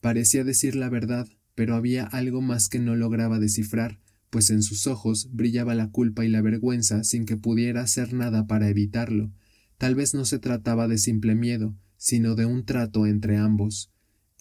Parecía 0.00 0.44
decir 0.44 0.76
la 0.76 0.90
verdad, 0.90 1.26
pero 1.54 1.74
había 1.74 2.04
algo 2.04 2.42
más 2.42 2.68
que 2.68 2.78
no 2.78 2.96
lograba 2.96 3.38
descifrar, 3.38 4.00
pues 4.28 4.50
en 4.50 4.62
sus 4.62 4.86
ojos 4.86 5.28
brillaba 5.32 5.74
la 5.74 5.90
culpa 5.90 6.24
y 6.24 6.28
la 6.28 6.42
vergüenza 6.42 7.04
sin 7.04 7.24
que 7.24 7.36
pudiera 7.36 7.82
hacer 7.82 8.12
nada 8.12 8.46
para 8.46 8.68
evitarlo. 8.68 9.32
Tal 9.78 9.94
vez 9.94 10.12
no 10.14 10.24
se 10.24 10.38
trataba 10.38 10.88
de 10.88 10.98
simple 10.98 11.34
miedo, 11.34 11.76
sino 12.04 12.34
de 12.34 12.44
un 12.44 12.66
trato 12.66 13.06
entre 13.06 13.38
ambos. 13.38 13.90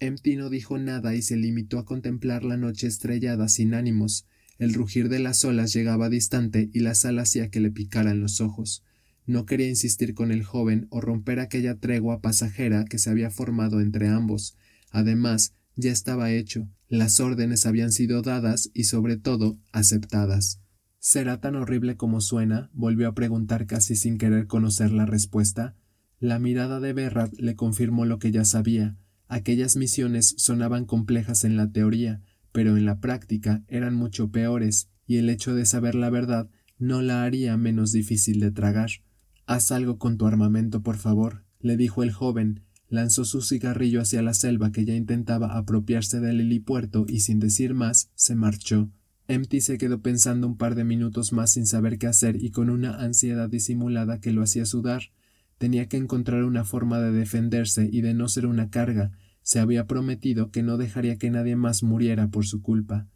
Empty 0.01 0.35
no 0.35 0.49
dijo 0.49 0.77
nada 0.77 1.15
y 1.15 1.21
se 1.21 1.37
limitó 1.37 1.79
a 1.79 1.85
contemplar 1.85 2.43
la 2.43 2.57
noche 2.57 2.87
estrellada 2.87 3.47
sin 3.47 3.73
ánimos. 3.73 4.27
El 4.59 4.73
rugir 4.73 5.07
de 5.07 5.19
las 5.19 5.45
olas 5.45 5.71
llegaba 5.71 6.09
distante 6.09 6.69
y 6.73 6.81
la 6.81 6.93
sal 6.93 7.19
hacía 7.19 7.49
que 7.49 7.61
le 7.61 7.71
picaran 7.71 8.19
los 8.19 8.41
ojos. 8.41 8.83
No 9.25 9.45
quería 9.45 9.69
insistir 9.69 10.13
con 10.13 10.33
el 10.33 10.43
joven 10.43 10.87
o 10.89 10.99
romper 10.99 11.39
aquella 11.39 11.75
tregua 11.75 12.19
pasajera 12.19 12.83
que 12.83 12.97
se 12.97 13.09
había 13.09 13.31
formado 13.31 13.79
entre 13.79 14.09
ambos. 14.09 14.57
Además, 14.91 15.53
ya 15.77 15.93
estaba 15.93 16.31
hecho, 16.31 16.67
las 16.89 17.21
órdenes 17.21 17.65
habían 17.65 17.93
sido 17.93 18.21
dadas 18.21 18.71
y 18.73 18.83
sobre 18.83 19.15
todo 19.15 19.57
aceptadas. 19.71 20.59
¿Será 20.99 21.39
tan 21.39 21.55
horrible 21.55 21.95
como 21.95 22.19
suena? 22.19 22.69
volvió 22.73 23.07
a 23.07 23.15
preguntar 23.15 23.67
casi 23.67 23.95
sin 23.95 24.17
querer 24.17 24.47
conocer 24.47 24.91
la 24.91 25.05
respuesta. 25.05 25.77
La 26.23 26.39
mirada 26.39 26.79
de 26.79 26.93
Berrat 26.93 27.33
le 27.37 27.53
confirmó 27.53 28.05
lo 28.05 28.17
que 28.17 28.31
ya 28.31 28.45
sabía. 28.45 28.95
Aquellas 29.27 29.75
misiones 29.75 30.35
sonaban 30.37 30.85
complejas 30.85 31.43
en 31.43 31.57
la 31.57 31.69
teoría, 31.69 32.21
pero 32.53 32.77
en 32.77 32.85
la 32.85 33.01
práctica 33.01 33.61
eran 33.67 33.93
mucho 33.93 34.31
peores, 34.31 34.87
y 35.05 35.17
el 35.17 35.29
hecho 35.29 35.53
de 35.53 35.65
saber 35.65 35.95
la 35.95 36.09
verdad 36.09 36.49
no 36.77 37.01
la 37.01 37.25
haría 37.25 37.57
menos 37.57 37.91
difícil 37.91 38.39
de 38.39 38.51
tragar. 38.51 38.89
Haz 39.47 39.73
algo 39.73 39.97
con 39.97 40.17
tu 40.17 40.25
armamento, 40.25 40.81
por 40.81 40.95
favor, 40.95 41.43
le 41.59 41.75
dijo 41.75 42.03
el 42.03 42.13
joven, 42.13 42.61
lanzó 42.87 43.25
su 43.25 43.41
cigarrillo 43.41 43.99
hacia 43.99 44.21
la 44.21 44.33
selva 44.33 44.71
que 44.71 44.85
ya 44.85 44.95
intentaba 44.95 45.57
apropiarse 45.57 46.21
del 46.21 46.39
helipuerto 46.39 47.05
y 47.05 47.19
sin 47.19 47.41
decir 47.41 47.73
más 47.73 48.11
se 48.15 48.35
marchó. 48.35 48.89
Empty 49.27 49.59
se 49.59 49.77
quedó 49.77 50.01
pensando 50.01 50.47
un 50.47 50.55
par 50.55 50.75
de 50.75 50.85
minutos 50.85 51.33
más 51.33 51.51
sin 51.51 51.67
saber 51.67 51.97
qué 51.97 52.07
hacer 52.07 52.41
y 52.41 52.51
con 52.51 52.69
una 52.69 53.01
ansiedad 53.01 53.49
disimulada 53.49 54.21
que 54.21 54.31
lo 54.31 54.41
hacía 54.41 54.65
sudar. 54.65 55.11
Tenía 55.57 55.87
que 55.87 55.97
encontrar 55.97 56.43
una 56.43 56.63
forma 56.63 56.99
de 56.99 57.11
defenderse 57.11 57.89
y 57.91 58.01
de 58.01 58.13
no 58.13 58.27
ser 58.27 58.45
una 58.45 58.69
carga. 58.69 59.11
Se 59.41 59.59
había 59.59 59.87
prometido 59.87 60.51
que 60.51 60.63
no 60.63 60.77
dejaría 60.77 61.17
que 61.17 61.29
nadie 61.29 61.55
más 61.55 61.83
muriera 61.83 62.27
por 62.29 62.45
su 62.45 62.61
culpa. 62.61 63.07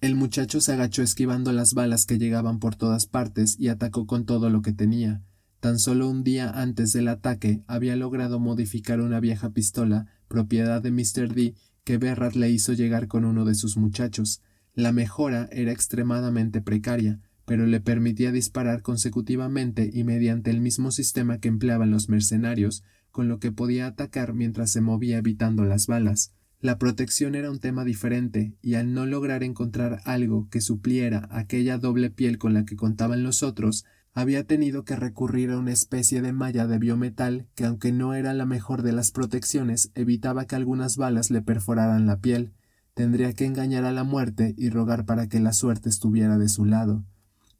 El 0.00 0.16
muchacho 0.16 0.60
se 0.60 0.72
agachó 0.72 1.02
esquivando 1.02 1.52
las 1.52 1.72
balas 1.72 2.04
que 2.04 2.18
llegaban 2.18 2.58
por 2.58 2.76
todas 2.76 3.06
partes 3.06 3.56
y 3.58 3.68
atacó 3.68 4.06
con 4.06 4.26
todo 4.26 4.50
lo 4.50 4.60
que 4.60 4.72
tenía. 4.72 5.22
Tan 5.60 5.78
solo 5.78 6.10
un 6.10 6.24
día 6.24 6.50
antes 6.50 6.92
del 6.92 7.08
ataque 7.08 7.62
había 7.66 7.96
logrado 7.96 8.38
modificar 8.38 9.00
una 9.00 9.18
vieja 9.18 9.54
pistola, 9.54 10.06
propiedad 10.28 10.82
de 10.82 10.90
Mr. 10.90 11.34
D, 11.34 11.54
que 11.84 11.96
Berrat 11.96 12.34
le 12.34 12.50
hizo 12.50 12.74
llegar 12.74 13.08
con 13.08 13.24
uno 13.24 13.46
de 13.46 13.54
sus 13.54 13.78
muchachos. 13.78 14.42
La 14.74 14.92
mejora 14.92 15.48
era 15.52 15.72
extremadamente 15.72 16.60
precaria, 16.60 17.20
pero 17.44 17.66
le 17.66 17.80
permitía 17.80 18.32
disparar 18.32 18.82
consecutivamente 18.82 19.90
y 19.92 20.04
mediante 20.04 20.50
el 20.50 20.60
mismo 20.60 20.90
sistema 20.90 21.38
que 21.38 21.48
empleaban 21.48 21.90
los 21.90 22.08
mercenarios, 22.08 22.84
con 23.10 23.28
lo 23.28 23.38
que 23.38 23.52
podía 23.52 23.86
atacar 23.86 24.34
mientras 24.34 24.70
se 24.72 24.80
movía 24.80 25.18
evitando 25.18 25.64
las 25.64 25.86
balas. 25.86 26.32
La 26.60 26.78
protección 26.78 27.34
era 27.34 27.50
un 27.50 27.58
tema 27.58 27.84
diferente, 27.84 28.54
y 28.62 28.74
al 28.74 28.94
no 28.94 29.04
lograr 29.04 29.42
encontrar 29.42 30.00
algo 30.04 30.48
que 30.48 30.62
supliera 30.62 31.28
aquella 31.30 31.76
doble 31.76 32.10
piel 32.10 32.38
con 32.38 32.54
la 32.54 32.64
que 32.64 32.74
contaban 32.74 33.22
los 33.22 33.42
otros, 33.42 33.84
había 34.14 34.44
tenido 34.44 34.84
que 34.84 34.96
recurrir 34.96 35.50
a 35.50 35.58
una 35.58 35.72
especie 35.72 36.22
de 36.22 36.32
malla 36.32 36.66
de 36.66 36.78
biometal 36.78 37.48
que, 37.54 37.64
aunque 37.64 37.92
no 37.92 38.14
era 38.14 38.32
la 38.32 38.46
mejor 38.46 38.82
de 38.82 38.92
las 38.92 39.10
protecciones, 39.10 39.90
evitaba 39.94 40.46
que 40.46 40.54
algunas 40.54 40.96
balas 40.96 41.30
le 41.30 41.42
perforaran 41.42 42.06
la 42.06 42.20
piel. 42.20 42.52
Tendría 42.94 43.32
que 43.32 43.44
engañar 43.44 43.84
a 43.84 43.92
la 43.92 44.04
muerte 44.04 44.54
y 44.56 44.70
rogar 44.70 45.04
para 45.04 45.28
que 45.28 45.40
la 45.40 45.52
suerte 45.52 45.88
estuviera 45.88 46.38
de 46.38 46.48
su 46.48 46.64
lado. 46.64 47.04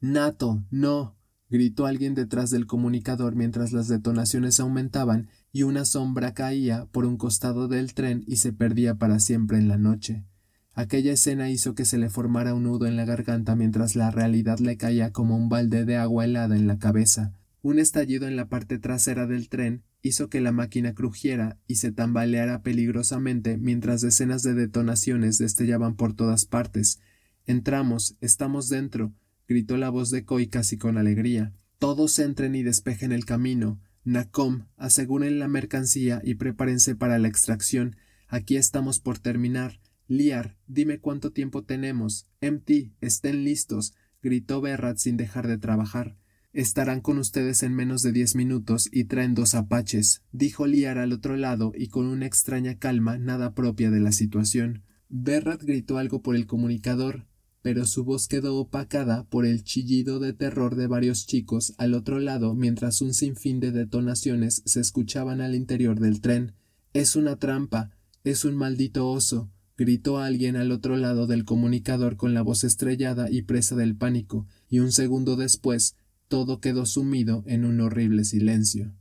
Nato. 0.06 0.62
no. 0.70 1.16
gritó 1.48 1.86
alguien 1.86 2.14
detrás 2.14 2.50
del 2.50 2.66
comunicador 2.66 3.36
mientras 3.36 3.72
las 3.72 3.88
detonaciones 3.88 4.60
aumentaban 4.60 5.30
y 5.50 5.62
una 5.62 5.86
sombra 5.86 6.34
caía 6.34 6.84
por 6.92 7.06
un 7.06 7.16
costado 7.16 7.68
del 7.68 7.94
tren 7.94 8.22
y 8.26 8.36
se 8.36 8.52
perdía 8.52 8.96
para 8.96 9.18
siempre 9.18 9.56
en 9.56 9.66
la 9.66 9.78
noche. 9.78 10.26
Aquella 10.74 11.12
escena 11.12 11.48
hizo 11.48 11.74
que 11.74 11.86
se 11.86 11.96
le 11.96 12.10
formara 12.10 12.52
un 12.52 12.64
nudo 12.64 12.84
en 12.86 12.96
la 12.96 13.06
garganta 13.06 13.56
mientras 13.56 13.96
la 13.96 14.10
realidad 14.10 14.58
le 14.58 14.76
caía 14.76 15.10
como 15.10 15.38
un 15.38 15.48
balde 15.48 15.86
de 15.86 15.96
agua 15.96 16.26
helada 16.26 16.54
en 16.54 16.66
la 16.66 16.78
cabeza. 16.78 17.32
Un 17.62 17.78
estallido 17.78 18.28
en 18.28 18.36
la 18.36 18.50
parte 18.50 18.78
trasera 18.78 19.26
del 19.26 19.48
tren 19.48 19.84
hizo 20.02 20.28
que 20.28 20.42
la 20.42 20.52
máquina 20.52 20.92
crujiera 20.92 21.56
y 21.66 21.76
se 21.76 21.92
tambaleara 21.92 22.60
peligrosamente 22.60 23.56
mientras 23.56 24.02
decenas 24.02 24.42
de 24.42 24.52
detonaciones 24.52 25.38
destellaban 25.38 25.96
por 25.96 26.12
todas 26.12 26.44
partes. 26.44 26.98
Entramos, 27.46 28.16
estamos 28.20 28.68
dentro, 28.68 29.14
gritó 29.48 29.76
la 29.76 29.90
voz 29.90 30.10
de 30.10 30.24
Coy 30.24 30.48
casi 30.48 30.76
con 30.78 30.98
alegría. 30.98 31.52
Todos 31.78 32.18
entren 32.18 32.54
y 32.54 32.62
despejen 32.62 33.12
el 33.12 33.24
camino. 33.24 33.80
Nacom, 34.04 34.66
aseguren 34.76 35.38
la 35.38 35.48
mercancía 35.48 36.20
y 36.24 36.34
prepárense 36.34 36.94
para 36.94 37.18
la 37.18 37.28
extracción. 37.28 37.96
Aquí 38.28 38.56
estamos 38.56 39.00
por 39.00 39.18
terminar. 39.18 39.80
Liar, 40.06 40.56
dime 40.66 40.98
cuánto 40.98 41.32
tiempo 41.32 41.64
tenemos. 41.64 42.26
MT, 42.42 42.92
estén 43.00 43.44
listos, 43.44 43.94
gritó 44.22 44.60
Berrat 44.60 44.98
sin 44.98 45.16
dejar 45.16 45.48
de 45.48 45.58
trabajar. 45.58 46.16
Estarán 46.52 47.00
con 47.00 47.18
ustedes 47.18 47.62
en 47.62 47.74
menos 47.74 48.02
de 48.02 48.12
diez 48.12 48.36
minutos 48.36 48.88
y 48.92 49.04
traen 49.04 49.34
dos 49.34 49.54
apaches, 49.54 50.22
dijo 50.30 50.66
Liar 50.66 50.98
al 50.98 51.12
otro 51.12 51.36
lado 51.36 51.72
y 51.74 51.88
con 51.88 52.06
una 52.06 52.26
extraña 52.26 52.78
calma 52.78 53.18
nada 53.18 53.54
propia 53.54 53.90
de 53.90 54.00
la 54.00 54.12
situación. 54.12 54.84
Berrat 55.08 55.62
gritó 55.62 55.98
algo 55.98 56.22
por 56.22 56.36
el 56.36 56.46
comunicador, 56.46 57.26
pero 57.64 57.86
su 57.86 58.04
voz 58.04 58.28
quedó 58.28 58.58
opacada 58.58 59.24
por 59.24 59.46
el 59.46 59.64
chillido 59.64 60.20
de 60.20 60.34
terror 60.34 60.76
de 60.76 60.86
varios 60.86 61.26
chicos 61.26 61.72
al 61.78 61.94
otro 61.94 62.20
lado 62.20 62.54
mientras 62.54 63.00
un 63.00 63.14
sinfín 63.14 63.58
de 63.58 63.72
detonaciones 63.72 64.60
se 64.66 64.80
escuchaban 64.80 65.40
al 65.40 65.54
interior 65.54 65.98
del 65.98 66.20
tren. 66.20 66.52
Es 66.92 67.16
una 67.16 67.36
trampa. 67.38 67.90
Es 68.22 68.44
un 68.44 68.54
maldito 68.54 69.08
oso 69.08 69.50
gritó 69.76 70.18
alguien 70.18 70.56
al 70.56 70.72
otro 70.72 70.96
lado 70.96 71.26
del 71.26 71.44
comunicador 71.44 72.16
con 72.16 72.34
la 72.34 72.42
voz 72.42 72.64
estrellada 72.64 73.30
y 73.30 73.42
presa 73.42 73.74
del 73.74 73.96
pánico, 73.96 74.46
y 74.68 74.78
un 74.78 74.92
segundo 74.92 75.36
después 75.36 75.96
todo 76.28 76.60
quedó 76.60 76.86
sumido 76.86 77.44
en 77.46 77.64
un 77.64 77.80
horrible 77.80 78.24
silencio. 78.24 78.94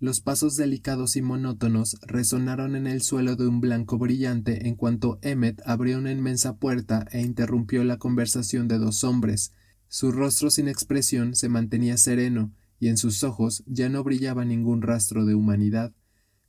Los 0.00 0.20
pasos 0.20 0.56
delicados 0.56 1.16
y 1.16 1.22
monótonos 1.22 1.96
resonaron 2.02 2.74
en 2.74 2.86
el 2.86 3.00
suelo 3.00 3.36
de 3.36 3.46
un 3.46 3.60
blanco 3.60 3.96
brillante 3.96 4.66
en 4.66 4.74
cuanto 4.74 5.18
Emmet 5.22 5.62
abrió 5.64 5.98
una 5.98 6.10
inmensa 6.10 6.56
puerta 6.56 7.06
e 7.12 7.20
interrumpió 7.20 7.84
la 7.84 7.98
conversación 7.98 8.66
de 8.66 8.78
dos 8.78 9.04
hombres. 9.04 9.52
Su 9.88 10.10
rostro 10.10 10.50
sin 10.50 10.68
expresión 10.68 11.36
se 11.36 11.48
mantenía 11.48 11.96
sereno, 11.96 12.52
y 12.80 12.88
en 12.88 12.96
sus 12.96 13.22
ojos 13.22 13.62
ya 13.66 13.88
no 13.88 14.02
brillaba 14.02 14.44
ningún 14.44 14.82
rastro 14.82 15.24
de 15.24 15.34
humanidad. 15.34 15.92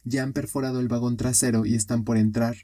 Ya 0.04 0.24
han 0.24 0.34
perforado 0.34 0.80
el 0.80 0.88
vagón 0.88 1.16
trasero 1.16 1.66
y 1.66 1.76
están 1.76 2.04
por 2.04 2.18
entrar. 2.18 2.56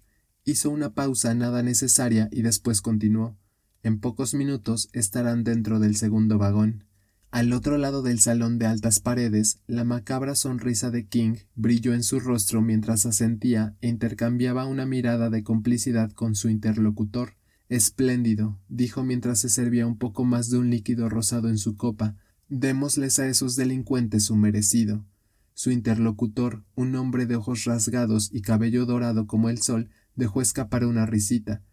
Hizo 0.43 0.71
una 0.71 0.93
pausa 0.93 1.33
nada 1.35 1.61
necesaria 1.61 2.27
y 2.31 2.41
después 2.41 2.81
continuó. 2.81 3.37
En 3.83 3.99
pocos 3.99 4.33
minutos 4.33 4.89
estarán 4.93 5.43
dentro 5.43 5.79
del 5.79 5.95
segundo 5.95 6.37
vagón. 6.37 6.85
Al 7.31 7.53
otro 7.53 7.77
lado 7.77 8.01
del 8.01 8.19
salón 8.19 8.59
de 8.59 8.65
altas 8.65 8.99
paredes, 8.99 9.61
la 9.65 9.85
macabra 9.85 10.35
sonrisa 10.35 10.91
de 10.91 11.07
King 11.07 11.35
brilló 11.55 11.93
en 11.93 12.03
su 12.03 12.19
rostro 12.19 12.61
mientras 12.61 13.05
asentía 13.05 13.77
e 13.79 13.87
intercambiaba 13.87 14.65
una 14.65 14.85
mirada 14.85 15.29
de 15.29 15.41
complicidad 15.41 16.11
con 16.11 16.35
su 16.35 16.49
interlocutor. 16.49 17.37
Espléndido, 17.69 18.59
dijo 18.67 19.05
mientras 19.05 19.39
se 19.39 19.47
servía 19.47 19.87
un 19.87 19.97
poco 19.97 20.25
más 20.25 20.49
de 20.49 20.57
un 20.57 20.69
líquido 20.69 21.07
rosado 21.07 21.47
en 21.47 21.57
su 21.57 21.77
copa. 21.77 22.17
Démosles 22.49 23.17
a 23.19 23.27
esos 23.27 23.55
delincuentes 23.55 24.25
su 24.25 24.35
merecido. 24.35 25.05
Su 25.53 25.71
interlocutor, 25.71 26.65
un 26.75 26.93
hombre 26.95 27.27
de 27.27 27.37
ojos 27.37 27.63
rasgados 27.63 28.29
y 28.33 28.41
cabello 28.41 28.85
dorado 28.85 29.25
como 29.25 29.49
el 29.49 29.61
sol, 29.61 29.89
dejó 30.17 30.41
escapar 30.41 30.83
una 30.83 31.05
risita. 31.05 31.63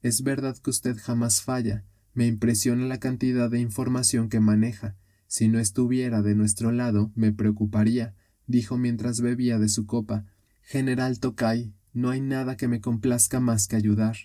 Es 0.00 0.22
verdad 0.22 0.56
que 0.56 0.70
usted 0.70 0.96
jamás 0.98 1.42
falla. 1.42 1.84
Me 2.14 2.26
impresiona 2.26 2.86
la 2.86 2.98
cantidad 2.98 3.50
de 3.50 3.60
información 3.60 4.28
que 4.28 4.40
maneja. 4.40 4.96
Si 5.26 5.48
no 5.48 5.58
estuviera 5.58 6.20
de 6.20 6.34
nuestro 6.34 6.70
lado, 6.72 7.10
me 7.14 7.32
preocuparía, 7.32 8.14
dijo 8.46 8.76
mientras 8.76 9.20
bebía 9.20 9.58
de 9.58 9.68
su 9.68 9.86
copa. 9.86 10.26
General 10.60 11.18
Tokai, 11.20 11.72
no 11.94 12.10
hay 12.10 12.20
nada 12.20 12.56
que 12.56 12.68
me 12.68 12.80
complazca 12.80 13.40
más 13.40 13.66
que 13.66 13.76
ayudar. 13.76 14.16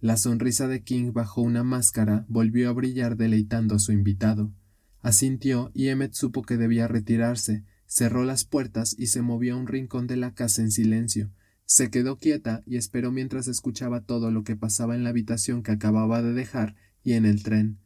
La 0.00 0.16
sonrisa 0.16 0.68
de 0.68 0.82
King 0.82 1.12
bajo 1.12 1.40
una 1.40 1.62
máscara 1.62 2.24
volvió 2.28 2.68
a 2.68 2.72
brillar 2.72 3.16
deleitando 3.16 3.74
a 3.74 3.78
su 3.78 3.92
invitado. 3.92 4.52
Asintió 5.00 5.70
y 5.74 5.88
Emmet 5.88 6.12
supo 6.12 6.42
que 6.42 6.58
debía 6.58 6.88
retirarse, 6.88 7.64
cerró 7.86 8.24
las 8.24 8.44
puertas 8.44 8.94
y 8.98 9.06
se 9.06 9.22
movió 9.22 9.54
a 9.54 9.58
un 9.58 9.66
rincón 9.66 10.06
de 10.06 10.16
la 10.16 10.34
casa 10.34 10.62
en 10.62 10.70
silencio. 10.70 11.30
Se 11.64 11.90
quedó 11.90 12.18
quieta 12.18 12.62
y 12.66 12.76
esperó 12.76 13.12
mientras 13.12 13.48
escuchaba 13.48 14.02
todo 14.02 14.30
lo 14.30 14.42
que 14.42 14.56
pasaba 14.56 14.94
en 14.94 15.04
la 15.04 15.10
habitación 15.10 15.62
que 15.62 15.72
acababa 15.72 16.22
de 16.22 16.32
dejar 16.32 16.76
y 17.02 17.12
en 17.12 17.26
el 17.26 17.42
tren. 17.42 17.78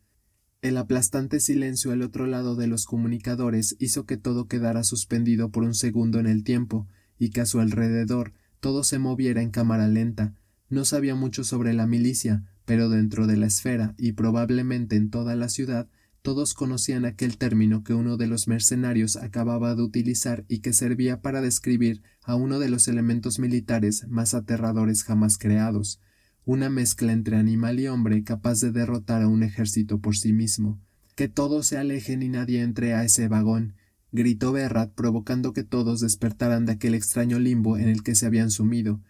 El 0.62 0.78
aplastante 0.78 1.40
silencio 1.40 1.92
al 1.92 2.00
otro 2.00 2.26
lado 2.26 2.56
de 2.56 2.66
los 2.66 2.86
comunicadores 2.86 3.76
hizo 3.78 4.06
que 4.06 4.16
todo 4.16 4.48
quedara 4.48 4.82
suspendido 4.82 5.50
por 5.50 5.62
un 5.62 5.74
segundo 5.74 6.18
en 6.18 6.26
el 6.26 6.42
tiempo, 6.42 6.88
y 7.18 7.30
que 7.30 7.42
a 7.42 7.46
su 7.46 7.60
alrededor 7.60 8.32
todo 8.60 8.82
se 8.82 8.98
moviera 8.98 9.42
en 9.42 9.50
cámara 9.50 9.88
lenta. 9.88 10.34
No 10.70 10.84
sabía 10.84 11.14
mucho 11.14 11.44
sobre 11.44 11.74
la 11.74 11.86
milicia, 11.86 12.44
pero 12.64 12.88
dentro 12.88 13.26
de 13.26 13.36
la 13.36 13.46
esfera 13.46 13.94
y 13.98 14.12
probablemente 14.12 14.96
en 14.96 15.10
toda 15.10 15.36
la 15.36 15.48
ciudad 15.48 15.88
todos 16.22 16.54
conocían 16.54 17.04
aquel 17.04 17.36
término 17.36 17.84
que 17.84 17.92
uno 17.92 18.16
de 18.16 18.26
los 18.26 18.48
mercenarios 18.48 19.16
acababa 19.16 19.74
de 19.74 19.82
utilizar 19.82 20.46
y 20.48 20.60
que 20.60 20.72
servía 20.72 21.20
para 21.20 21.42
describir 21.42 22.00
a 22.22 22.36
uno 22.36 22.58
de 22.58 22.70
los 22.70 22.88
elementos 22.88 23.38
militares 23.38 24.06
más 24.08 24.32
aterradores 24.32 25.04
jamás 25.04 25.36
creados 25.36 26.00
una 26.44 26.68
mezcla 26.68 27.12
entre 27.12 27.36
animal 27.36 27.80
y 27.80 27.88
hombre 27.88 28.22
capaz 28.22 28.60
de 28.60 28.70
derrotar 28.70 29.22
a 29.22 29.28
un 29.28 29.42
ejército 29.42 29.98
por 29.98 30.16
sí 30.16 30.32
mismo. 30.32 30.78
Que 31.16 31.28
todos 31.28 31.66
se 31.66 31.78
alejen 31.78 32.22
y 32.22 32.28
nadie 32.28 32.60
entre 32.60 32.92
a 32.94 33.04
ese 33.04 33.28
vagón, 33.28 33.74
gritó 34.12 34.52
Berrat 34.52 34.92
provocando 34.92 35.52
que 35.52 35.64
todos 35.64 36.00
despertaran 36.00 36.66
de 36.66 36.72
aquel 36.72 36.94
extraño 36.94 37.38
limbo 37.38 37.78
en 37.78 37.88
el 37.88 38.02
que 38.02 38.14
se 38.14 38.26
habían 38.26 38.50
sumido. 38.50 39.00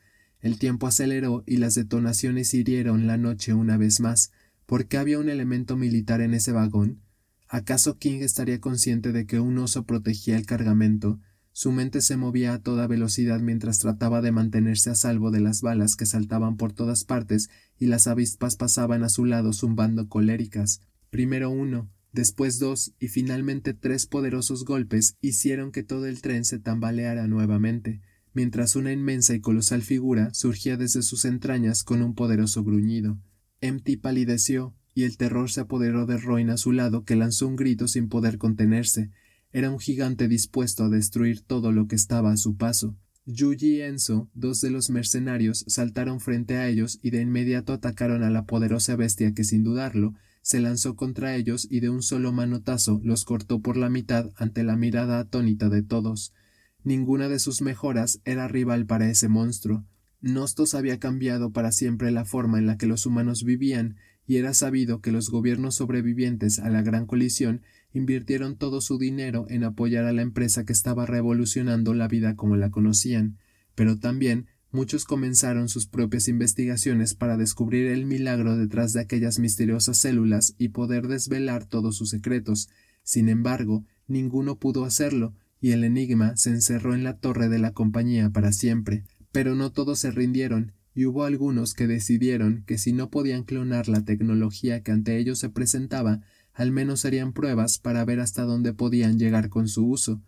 El 0.40 0.58
tiempo 0.58 0.86
aceleró 0.86 1.42
y 1.46 1.56
las 1.56 1.74
detonaciones 1.74 2.54
hirieron 2.54 3.06
la 3.06 3.16
noche 3.16 3.54
una 3.54 3.76
vez 3.76 4.00
más. 4.00 4.30
¿Por 4.66 4.86
qué 4.86 4.98
había 4.98 5.18
un 5.18 5.28
elemento 5.28 5.76
militar 5.76 6.20
en 6.20 6.34
ese 6.34 6.52
vagón? 6.52 7.00
¿Acaso 7.48 7.98
King 7.98 8.20
estaría 8.20 8.60
consciente 8.60 9.12
de 9.12 9.26
que 9.26 9.40
un 9.40 9.58
oso 9.58 9.84
protegía 9.84 10.36
el 10.36 10.46
cargamento? 10.46 11.20
Su 11.56 11.70
mente 11.70 12.00
se 12.00 12.16
movía 12.16 12.52
a 12.52 12.58
toda 12.58 12.88
velocidad 12.88 13.38
mientras 13.38 13.78
trataba 13.78 14.20
de 14.20 14.32
mantenerse 14.32 14.90
a 14.90 14.96
salvo 14.96 15.30
de 15.30 15.40
las 15.40 15.62
balas 15.62 15.94
que 15.94 16.04
saltaban 16.04 16.56
por 16.56 16.72
todas 16.72 17.04
partes 17.04 17.48
y 17.78 17.86
las 17.86 18.08
avispas 18.08 18.56
pasaban 18.56 19.04
a 19.04 19.08
su 19.08 19.24
lado 19.24 19.52
zumbando 19.52 20.08
coléricas. 20.08 20.80
Primero 21.10 21.50
uno, 21.50 21.88
después 22.12 22.58
dos 22.58 22.92
y 22.98 23.06
finalmente 23.06 23.72
tres 23.72 24.06
poderosos 24.06 24.64
golpes 24.64 25.14
hicieron 25.20 25.70
que 25.70 25.84
todo 25.84 26.06
el 26.06 26.22
tren 26.22 26.44
se 26.44 26.58
tambaleara 26.58 27.28
nuevamente, 27.28 28.00
mientras 28.32 28.74
una 28.74 28.90
inmensa 28.90 29.32
y 29.36 29.40
colosal 29.40 29.82
figura 29.82 30.34
surgía 30.34 30.76
desde 30.76 31.02
sus 31.02 31.24
entrañas 31.24 31.84
con 31.84 32.02
un 32.02 32.16
poderoso 32.16 32.64
gruñido. 32.64 33.20
Empty 33.60 33.96
palideció 33.98 34.74
y 34.92 35.04
el 35.04 35.16
terror 35.16 35.48
se 35.52 35.60
apoderó 35.60 36.04
de 36.04 36.18
Roin 36.18 36.50
a 36.50 36.56
su 36.56 36.72
lado 36.72 37.04
que 37.04 37.14
lanzó 37.14 37.46
un 37.46 37.54
grito 37.54 37.86
sin 37.86 38.08
poder 38.08 38.38
contenerse, 38.38 39.12
era 39.54 39.70
un 39.70 39.78
gigante 39.78 40.26
dispuesto 40.26 40.82
a 40.82 40.88
destruir 40.88 41.40
todo 41.40 41.70
lo 41.70 41.86
que 41.86 41.94
estaba 41.94 42.32
a 42.32 42.36
su 42.36 42.56
paso. 42.56 42.96
Yuji 43.24 43.76
y 43.76 43.80
Enzo, 43.82 44.28
dos 44.34 44.60
de 44.60 44.70
los 44.70 44.90
mercenarios, 44.90 45.64
saltaron 45.68 46.18
frente 46.18 46.56
a 46.56 46.68
ellos 46.68 46.98
y 47.02 47.10
de 47.10 47.22
inmediato 47.22 47.72
atacaron 47.72 48.24
a 48.24 48.30
la 48.30 48.46
poderosa 48.46 48.96
bestia 48.96 49.32
que, 49.32 49.44
sin 49.44 49.62
dudarlo, 49.62 50.14
se 50.42 50.58
lanzó 50.58 50.96
contra 50.96 51.36
ellos 51.36 51.68
y 51.70 51.78
de 51.78 51.88
un 51.88 52.02
solo 52.02 52.32
manotazo 52.32 53.00
los 53.04 53.24
cortó 53.24 53.60
por 53.60 53.76
la 53.76 53.88
mitad 53.88 54.32
ante 54.36 54.64
la 54.64 54.76
mirada 54.76 55.20
atónita 55.20 55.68
de 55.68 55.84
todos. 55.84 56.34
Ninguna 56.82 57.28
de 57.28 57.38
sus 57.38 57.62
mejoras 57.62 58.20
era 58.24 58.48
rival 58.48 58.86
para 58.86 59.08
ese 59.08 59.28
monstruo. 59.28 59.86
Nostos 60.20 60.74
había 60.74 60.98
cambiado 60.98 61.52
para 61.52 61.70
siempre 61.70 62.10
la 62.10 62.24
forma 62.24 62.58
en 62.58 62.66
la 62.66 62.76
que 62.76 62.86
los 62.86 63.06
humanos 63.06 63.44
vivían, 63.44 63.96
y 64.26 64.38
era 64.38 64.52
sabido 64.52 65.00
que 65.00 65.12
los 65.12 65.30
gobiernos 65.30 65.76
sobrevivientes 65.76 66.58
a 66.58 66.70
la 66.70 66.82
gran 66.82 67.06
colisión 67.06 67.62
invirtieron 67.94 68.56
todo 68.56 68.82
su 68.82 68.98
dinero 68.98 69.46
en 69.48 69.64
apoyar 69.64 70.04
a 70.04 70.12
la 70.12 70.20
empresa 70.20 70.64
que 70.64 70.74
estaba 70.74 71.06
revolucionando 71.06 71.94
la 71.94 72.08
vida 72.08 72.36
como 72.36 72.56
la 72.56 72.70
conocían, 72.70 73.38
pero 73.74 73.98
también 73.98 74.46
muchos 74.72 75.04
comenzaron 75.04 75.68
sus 75.68 75.86
propias 75.86 76.26
investigaciones 76.28 77.14
para 77.14 77.36
descubrir 77.36 77.86
el 77.86 78.04
milagro 78.04 78.56
detrás 78.56 78.92
de 78.92 79.00
aquellas 79.00 79.38
misteriosas 79.38 79.96
células 79.96 80.56
y 80.58 80.70
poder 80.70 81.06
desvelar 81.06 81.64
todos 81.64 81.96
sus 81.96 82.10
secretos. 82.10 82.68
Sin 83.04 83.28
embargo, 83.28 83.84
ninguno 84.08 84.58
pudo 84.58 84.84
hacerlo, 84.84 85.32
y 85.60 85.70
el 85.70 85.84
enigma 85.84 86.36
se 86.36 86.50
encerró 86.50 86.94
en 86.94 87.04
la 87.04 87.16
torre 87.18 87.48
de 87.48 87.60
la 87.60 87.72
compañía 87.72 88.30
para 88.30 88.52
siempre. 88.52 89.04
Pero 89.30 89.54
no 89.54 89.70
todos 89.70 90.00
se 90.00 90.10
rindieron, 90.10 90.72
y 90.94 91.06
hubo 91.06 91.24
algunos 91.24 91.74
que 91.74 91.86
decidieron 91.86 92.64
que 92.66 92.76
si 92.76 92.92
no 92.92 93.10
podían 93.10 93.44
clonar 93.44 93.88
la 93.88 94.04
tecnología 94.04 94.82
que 94.82 94.92
ante 94.92 95.16
ellos 95.18 95.38
se 95.38 95.48
presentaba, 95.48 96.20
al 96.54 96.72
menos 96.72 97.04
harían 97.04 97.32
pruebas 97.32 97.78
para 97.78 98.04
ver 98.04 98.20
hasta 98.20 98.44
dónde 98.44 98.72
podían 98.72 99.18
llegar 99.18 99.48
con 99.48 99.68
su 99.68 99.86
uso, 99.86 100.22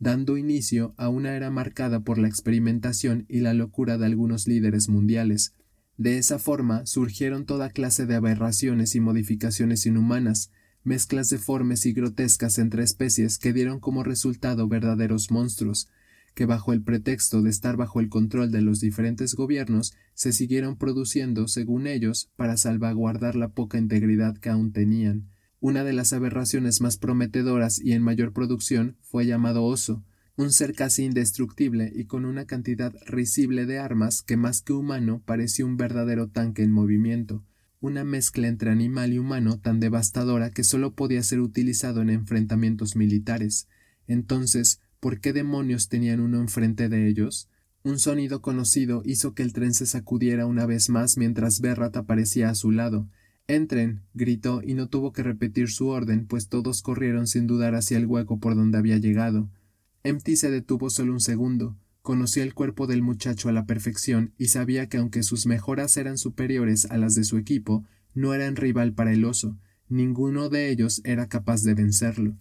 dando 0.00 0.36
inicio 0.36 0.94
a 0.96 1.08
una 1.08 1.34
era 1.34 1.50
marcada 1.50 2.00
por 2.00 2.18
la 2.18 2.28
experimentación 2.28 3.24
y 3.28 3.40
la 3.40 3.54
locura 3.54 3.96
de 3.96 4.06
algunos 4.06 4.46
líderes 4.46 4.88
mundiales. 4.88 5.54
De 5.96 6.18
esa 6.18 6.38
forma 6.38 6.86
surgieron 6.86 7.44
toda 7.46 7.70
clase 7.70 8.06
de 8.06 8.14
aberraciones 8.14 8.94
y 8.94 9.00
modificaciones 9.00 9.86
inhumanas, 9.86 10.50
mezclas 10.84 11.28
deformes 11.28 11.86
y 11.86 11.92
grotescas 11.92 12.58
entre 12.58 12.82
especies 12.82 13.38
que 13.38 13.52
dieron 13.52 13.80
como 13.80 14.04
resultado 14.04 14.68
verdaderos 14.68 15.30
monstruos, 15.30 15.88
que 16.34 16.46
bajo 16.46 16.72
el 16.72 16.82
pretexto 16.82 17.42
de 17.42 17.50
estar 17.50 17.76
bajo 17.76 17.98
el 17.98 18.08
control 18.08 18.52
de 18.52 18.62
los 18.62 18.78
diferentes 18.78 19.34
gobiernos 19.34 19.94
se 20.14 20.32
siguieron 20.32 20.76
produciendo 20.76 21.48
según 21.48 21.88
ellos 21.88 22.30
para 22.36 22.56
salvaguardar 22.56 23.34
la 23.34 23.48
poca 23.48 23.76
integridad 23.78 24.36
que 24.38 24.50
aún 24.50 24.72
tenían. 24.72 25.28
Una 25.60 25.82
de 25.82 25.92
las 25.92 26.12
aberraciones 26.12 26.80
más 26.80 26.98
prometedoras 26.98 27.80
y 27.80 27.92
en 27.92 28.02
mayor 28.02 28.32
producción 28.32 28.96
fue 29.02 29.26
llamado 29.26 29.64
oso, 29.64 30.04
un 30.36 30.52
ser 30.52 30.72
casi 30.72 31.04
indestructible 31.04 31.92
y 31.92 32.04
con 32.04 32.24
una 32.24 32.46
cantidad 32.46 32.94
risible 33.06 33.66
de 33.66 33.80
armas 33.80 34.22
que 34.22 34.36
más 34.36 34.62
que 34.62 34.72
humano 34.72 35.20
parecía 35.24 35.66
un 35.66 35.76
verdadero 35.76 36.28
tanque 36.28 36.62
en 36.62 36.70
movimiento, 36.70 37.42
una 37.80 38.04
mezcla 38.04 38.46
entre 38.46 38.70
animal 38.70 39.12
y 39.12 39.18
humano 39.18 39.58
tan 39.58 39.80
devastadora 39.80 40.50
que 40.50 40.62
solo 40.62 40.94
podía 40.94 41.24
ser 41.24 41.40
utilizado 41.40 42.02
en 42.02 42.10
enfrentamientos 42.10 42.94
militares. 42.94 43.66
Entonces, 44.06 44.80
¿por 45.00 45.18
qué 45.18 45.32
demonios 45.32 45.88
tenían 45.88 46.20
uno 46.20 46.38
enfrente 46.38 46.88
de 46.88 47.08
ellos? 47.08 47.48
Un 47.82 47.98
sonido 47.98 48.42
conocido 48.42 49.02
hizo 49.04 49.34
que 49.34 49.42
el 49.42 49.52
tren 49.52 49.74
se 49.74 49.86
sacudiera 49.86 50.46
una 50.46 50.66
vez 50.66 50.88
más 50.88 51.16
mientras 51.16 51.60
Berrat 51.60 51.96
aparecía 51.96 52.48
a 52.48 52.54
su 52.54 52.70
lado, 52.70 53.08
Entren, 53.48 54.02
gritó, 54.12 54.60
y 54.62 54.74
no 54.74 54.90
tuvo 54.90 55.14
que 55.14 55.22
repetir 55.22 55.70
su 55.70 55.88
orden, 55.88 56.26
pues 56.26 56.48
todos 56.48 56.82
corrieron 56.82 57.26
sin 57.26 57.46
dudar 57.46 57.74
hacia 57.74 57.96
el 57.96 58.04
hueco 58.04 58.38
por 58.38 58.54
donde 58.54 58.76
había 58.76 58.98
llegado. 58.98 59.48
Empty 60.04 60.36
se 60.36 60.50
detuvo 60.50 60.90
solo 60.90 61.14
un 61.14 61.20
segundo. 61.20 61.74
Conocía 62.02 62.42
el 62.42 62.52
cuerpo 62.52 62.86
del 62.86 63.00
muchacho 63.00 63.48
a 63.48 63.52
la 63.52 63.64
perfección 63.64 64.34
y 64.36 64.48
sabía 64.48 64.90
que 64.90 64.98
aunque 64.98 65.22
sus 65.22 65.46
mejoras 65.46 65.96
eran 65.96 66.18
superiores 66.18 66.84
a 66.90 66.98
las 66.98 67.14
de 67.14 67.24
su 67.24 67.38
equipo, 67.38 67.86
no 68.14 68.34
eran 68.34 68.54
rival 68.54 68.92
para 68.92 69.14
el 69.14 69.24
oso. 69.24 69.56
Ninguno 69.88 70.50
de 70.50 70.70
ellos 70.70 71.00
era 71.04 71.26
capaz 71.28 71.62
de 71.62 71.72
vencerlo. 71.72 72.36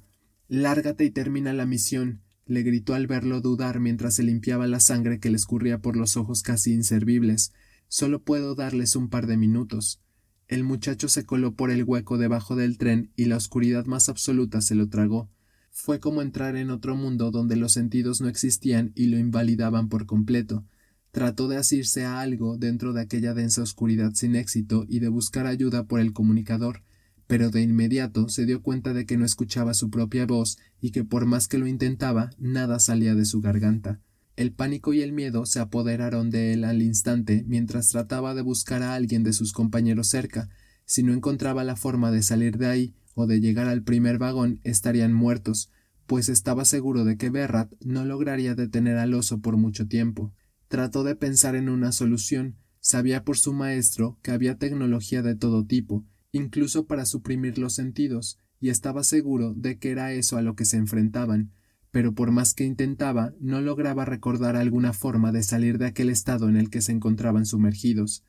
Lárgate 0.49 1.05
y 1.05 1.11
termina 1.11 1.53
la 1.53 1.65
misión, 1.65 2.19
le 2.45 2.63
gritó 2.63 2.93
al 2.93 3.07
verlo 3.07 3.39
dudar 3.39 3.79
mientras 3.79 4.15
se 4.15 4.23
limpiaba 4.23 4.67
la 4.67 4.81
sangre 4.81 5.19
que 5.19 5.29
le 5.29 5.37
escurría 5.37 5.79
por 5.79 5.95
los 5.95 6.17
ojos 6.17 6.43
casi 6.43 6.73
inservibles. 6.73 7.53
Solo 7.87 8.21
puedo 8.21 8.55
darles 8.55 8.97
un 8.97 9.07
par 9.07 9.25
de 9.25 9.37
minutos. 9.37 10.01
El 10.47 10.63
muchacho 10.63 11.09
se 11.09 11.25
coló 11.25 11.55
por 11.55 11.71
el 11.71 11.83
hueco 11.83 12.17
debajo 12.17 12.55
del 12.55 12.77
tren 12.77 13.11
y 13.17 13.25
la 13.25 13.35
oscuridad 13.35 13.85
más 13.85 14.07
absoluta 14.07 14.61
se 14.61 14.75
lo 14.75 14.87
tragó. 14.87 15.29
Fue 15.71 15.99
como 15.99 16.21
entrar 16.21 16.55
en 16.55 16.71
otro 16.71 16.95
mundo 16.95 17.31
donde 17.31 17.57
los 17.57 17.73
sentidos 17.73 18.21
no 18.21 18.29
existían 18.29 18.93
y 18.95 19.07
lo 19.07 19.17
invalidaban 19.17 19.89
por 19.89 20.05
completo. 20.05 20.63
Trató 21.11 21.49
de 21.49 21.57
asirse 21.57 22.05
a 22.05 22.21
algo 22.21 22.57
dentro 22.57 22.93
de 22.93 23.01
aquella 23.01 23.33
densa 23.33 23.61
oscuridad 23.61 24.13
sin 24.13 24.35
éxito 24.35 24.85
y 24.87 24.99
de 24.99 25.09
buscar 25.09 25.47
ayuda 25.47 25.83
por 25.83 25.99
el 25.99 26.13
comunicador, 26.13 26.81
pero 27.27 27.49
de 27.49 27.61
inmediato 27.61 28.29
se 28.29 28.45
dio 28.45 28.61
cuenta 28.61 28.93
de 28.93 29.05
que 29.05 29.17
no 29.17 29.25
escuchaba 29.25 29.73
su 29.73 29.89
propia 29.89 30.25
voz 30.25 30.57
y 30.79 30.91
que 30.91 31.03
por 31.03 31.25
más 31.25 31.49
que 31.49 31.57
lo 31.57 31.67
intentaba, 31.67 32.29
nada 32.37 32.79
salía 32.79 33.15
de 33.15 33.25
su 33.25 33.41
garganta. 33.41 33.99
El 34.37 34.51
pánico 34.51 34.93
y 34.93 35.01
el 35.01 35.13
miedo 35.13 35.47
se 35.47 35.59
apoderaron 35.59 36.29
de 36.29 36.53
él 36.53 36.63
al 36.63 36.83
instante 36.83 37.43
mientras 37.47 37.89
trataba 37.89 38.35
de 38.35 38.43
buscar 38.43 38.83
a 38.83 38.93
alguien 38.93 39.23
de 39.23 39.33
sus 39.33 39.51
compañeros 39.51 40.09
cerca. 40.09 40.47
Si 40.85 41.01
no 41.01 41.11
encontraba 41.11 41.63
la 41.63 41.75
forma 41.75 42.11
de 42.11 42.21
salir 42.21 42.59
de 42.59 42.67
ahí 42.67 42.95
o 43.15 43.25
de 43.25 43.39
llegar 43.39 43.67
al 43.67 43.81
primer 43.81 44.19
vagón, 44.19 44.59
estarían 44.63 45.11
muertos, 45.11 45.71
pues 46.05 46.29
estaba 46.29 46.65
seguro 46.65 47.03
de 47.03 47.17
que 47.17 47.31
Berrat 47.31 47.73
no 47.83 48.05
lograría 48.05 48.53
detener 48.53 48.97
al 48.97 49.15
oso 49.15 49.41
por 49.41 49.57
mucho 49.57 49.87
tiempo. 49.87 50.35
Trató 50.67 51.03
de 51.03 51.15
pensar 51.15 51.55
en 51.55 51.67
una 51.67 51.91
solución. 51.91 52.57
Sabía 52.79 53.23
por 53.23 53.39
su 53.39 53.53
maestro 53.53 54.19
que 54.21 54.29
había 54.29 54.59
tecnología 54.59 55.23
de 55.23 55.35
todo 55.35 55.65
tipo, 55.65 56.05
incluso 56.31 56.85
para 56.85 57.07
suprimir 57.07 57.57
los 57.57 57.73
sentidos, 57.73 58.39
y 58.59 58.69
estaba 58.69 59.03
seguro 59.03 59.55
de 59.55 59.79
que 59.79 59.89
era 59.89 60.13
eso 60.13 60.37
a 60.37 60.43
lo 60.43 60.55
que 60.55 60.65
se 60.65 60.77
enfrentaban, 60.77 61.53
pero 61.97 62.13
por 62.13 62.29
más 62.29 62.53
que 62.53 62.63
intentaba, 62.63 63.33
no 63.39 63.59
lograba 63.59 64.05
recordar 64.05 64.55
alguna 64.55 64.93
forma 64.93 65.31
de 65.31 65.41
salir 65.41 65.79
de 65.79 65.87
aquel 65.87 66.11
estado 66.11 66.47
en 66.47 66.55
el 66.55 66.69
que 66.69 66.83
se 66.83 66.91
encontraban 66.91 67.47
sumergidos. 67.47 68.23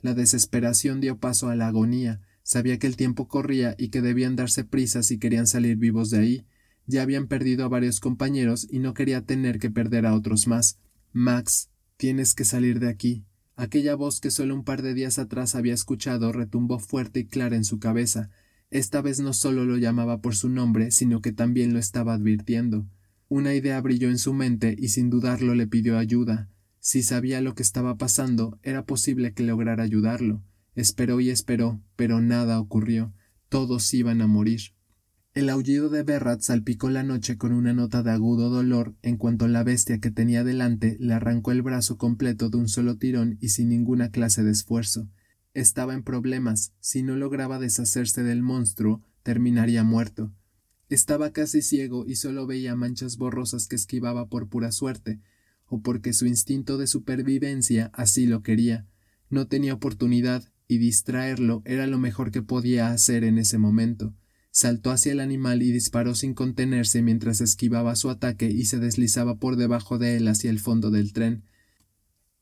La 0.00 0.12
desesperación 0.12 1.00
dio 1.00 1.18
paso 1.18 1.48
a 1.48 1.54
la 1.54 1.68
agonía. 1.68 2.20
Sabía 2.42 2.80
que 2.80 2.88
el 2.88 2.96
tiempo 2.96 3.28
corría 3.28 3.76
y 3.78 3.90
que 3.90 4.02
debían 4.02 4.34
darse 4.34 4.64
prisa 4.64 5.04
si 5.04 5.20
querían 5.20 5.46
salir 5.46 5.76
vivos 5.76 6.10
de 6.10 6.18
ahí. 6.18 6.46
Ya 6.88 7.02
habían 7.02 7.28
perdido 7.28 7.64
a 7.64 7.68
varios 7.68 8.00
compañeros 8.00 8.66
y 8.68 8.80
no 8.80 8.92
quería 8.92 9.24
tener 9.24 9.60
que 9.60 9.70
perder 9.70 10.04
a 10.04 10.16
otros 10.16 10.48
más. 10.48 10.80
Max, 11.12 11.70
tienes 11.96 12.34
que 12.34 12.44
salir 12.44 12.80
de 12.80 12.88
aquí. 12.88 13.24
Aquella 13.54 13.94
voz 13.94 14.18
que 14.18 14.32
solo 14.32 14.52
un 14.52 14.64
par 14.64 14.82
de 14.82 14.94
días 14.94 15.20
atrás 15.20 15.54
había 15.54 15.74
escuchado 15.74 16.32
retumbó 16.32 16.80
fuerte 16.80 17.20
y 17.20 17.26
clara 17.26 17.54
en 17.54 17.64
su 17.64 17.78
cabeza. 17.78 18.30
Esta 18.70 19.00
vez 19.00 19.20
no 19.20 19.32
solo 19.32 19.64
lo 19.64 19.76
llamaba 19.76 20.20
por 20.20 20.34
su 20.34 20.48
nombre, 20.48 20.90
sino 20.90 21.20
que 21.20 21.30
también 21.30 21.72
lo 21.72 21.78
estaba 21.78 22.14
advirtiendo. 22.14 22.84
Una 23.34 23.54
idea 23.54 23.80
brilló 23.80 24.10
en 24.10 24.18
su 24.18 24.34
mente 24.34 24.76
y 24.78 24.88
sin 24.88 25.08
dudarlo 25.08 25.54
le 25.54 25.66
pidió 25.66 25.96
ayuda. 25.96 26.50
Si 26.80 27.02
sabía 27.02 27.40
lo 27.40 27.54
que 27.54 27.62
estaba 27.62 27.96
pasando, 27.96 28.58
era 28.62 28.84
posible 28.84 29.32
que 29.32 29.42
lograra 29.42 29.82
ayudarlo. 29.82 30.42
Esperó 30.74 31.18
y 31.18 31.30
esperó, 31.30 31.80
pero 31.96 32.20
nada 32.20 32.60
ocurrió. 32.60 33.14
Todos 33.48 33.94
iban 33.94 34.20
a 34.20 34.26
morir. 34.26 34.60
El 35.32 35.48
aullido 35.48 35.88
de 35.88 36.02
Berrat 36.02 36.42
salpicó 36.42 36.90
la 36.90 37.04
noche 37.04 37.38
con 37.38 37.54
una 37.54 37.72
nota 37.72 38.02
de 38.02 38.10
agudo 38.10 38.50
dolor 38.50 38.96
en 39.00 39.16
cuanto 39.16 39.48
la 39.48 39.64
bestia 39.64 39.98
que 39.98 40.10
tenía 40.10 40.44
delante 40.44 40.98
le 41.00 41.14
arrancó 41.14 41.52
el 41.52 41.62
brazo 41.62 41.96
completo 41.96 42.50
de 42.50 42.58
un 42.58 42.68
solo 42.68 42.98
tirón 42.98 43.38
y 43.40 43.48
sin 43.48 43.70
ninguna 43.70 44.10
clase 44.10 44.44
de 44.44 44.50
esfuerzo. 44.50 45.08
Estaba 45.54 45.94
en 45.94 46.02
problemas. 46.02 46.74
Si 46.80 47.02
no 47.02 47.16
lograba 47.16 47.58
deshacerse 47.58 48.24
del 48.24 48.42
monstruo, 48.42 49.00
terminaría 49.22 49.84
muerto. 49.84 50.34
Estaba 50.88 51.32
casi 51.32 51.62
ciego 51.62 52.04
y 52.06 52.16
solo 52.16 52.46
veía 52.46 52.74
manchas 52.74 53.16
borrosas 53.16 53.66
que 53.66 53.76
esquivaba 53.76 54.28
por 54.28 54.48
pura 54.48 54.72
suerte, 54.72 55.20
o 55.66 55.80
porque 55.80 56.12
su 56.12 56.26
instinto 56.26 56.78
de 56.78 56.86
supervivencia 56.86 57.90
así 57.94 58.26
lo 58.26 58.42
quería. 58.42 58.86
No 59.30 59.46
tenía 59.46 59.74
oportunidad, 59.74 60.44
y 60.68 60.78
distraerlo 60.78 61.62
era 61.64 61.86
lo 61.86 61.98
mejor 61.98 62.30
que 62.30 62.42
podía 62.42 62.92
hacer 62.92 63.24
en 63.24 63.38
ese 63.38 63.58
momento. 63.58 64.14
Saltó 64.50 64.90
hacia 64.90 65.12
el 65.12 65.20
animal 65.20 65.62
y 65.62 65.72
disparó 65.72 66.14
sin 66.14 66.34
contenerse 66.34 67.00
mientras 67.02 67.40
esquivaba 67.40 67.96
su 67.96 68.10
ataque 68.10 68.50
y 68.50 68.66
se 68.66 68.78
deslizaba 68.78 69.36
por 69.36 69.56
debajo 69.56 69.98
de 69.98 70.16
él 70.16 70.28
hacia 70.28 70.50
el 70.50 70.58
fondo 70.58 70.90
del 70.90 71.12
tren. 71.12 71.44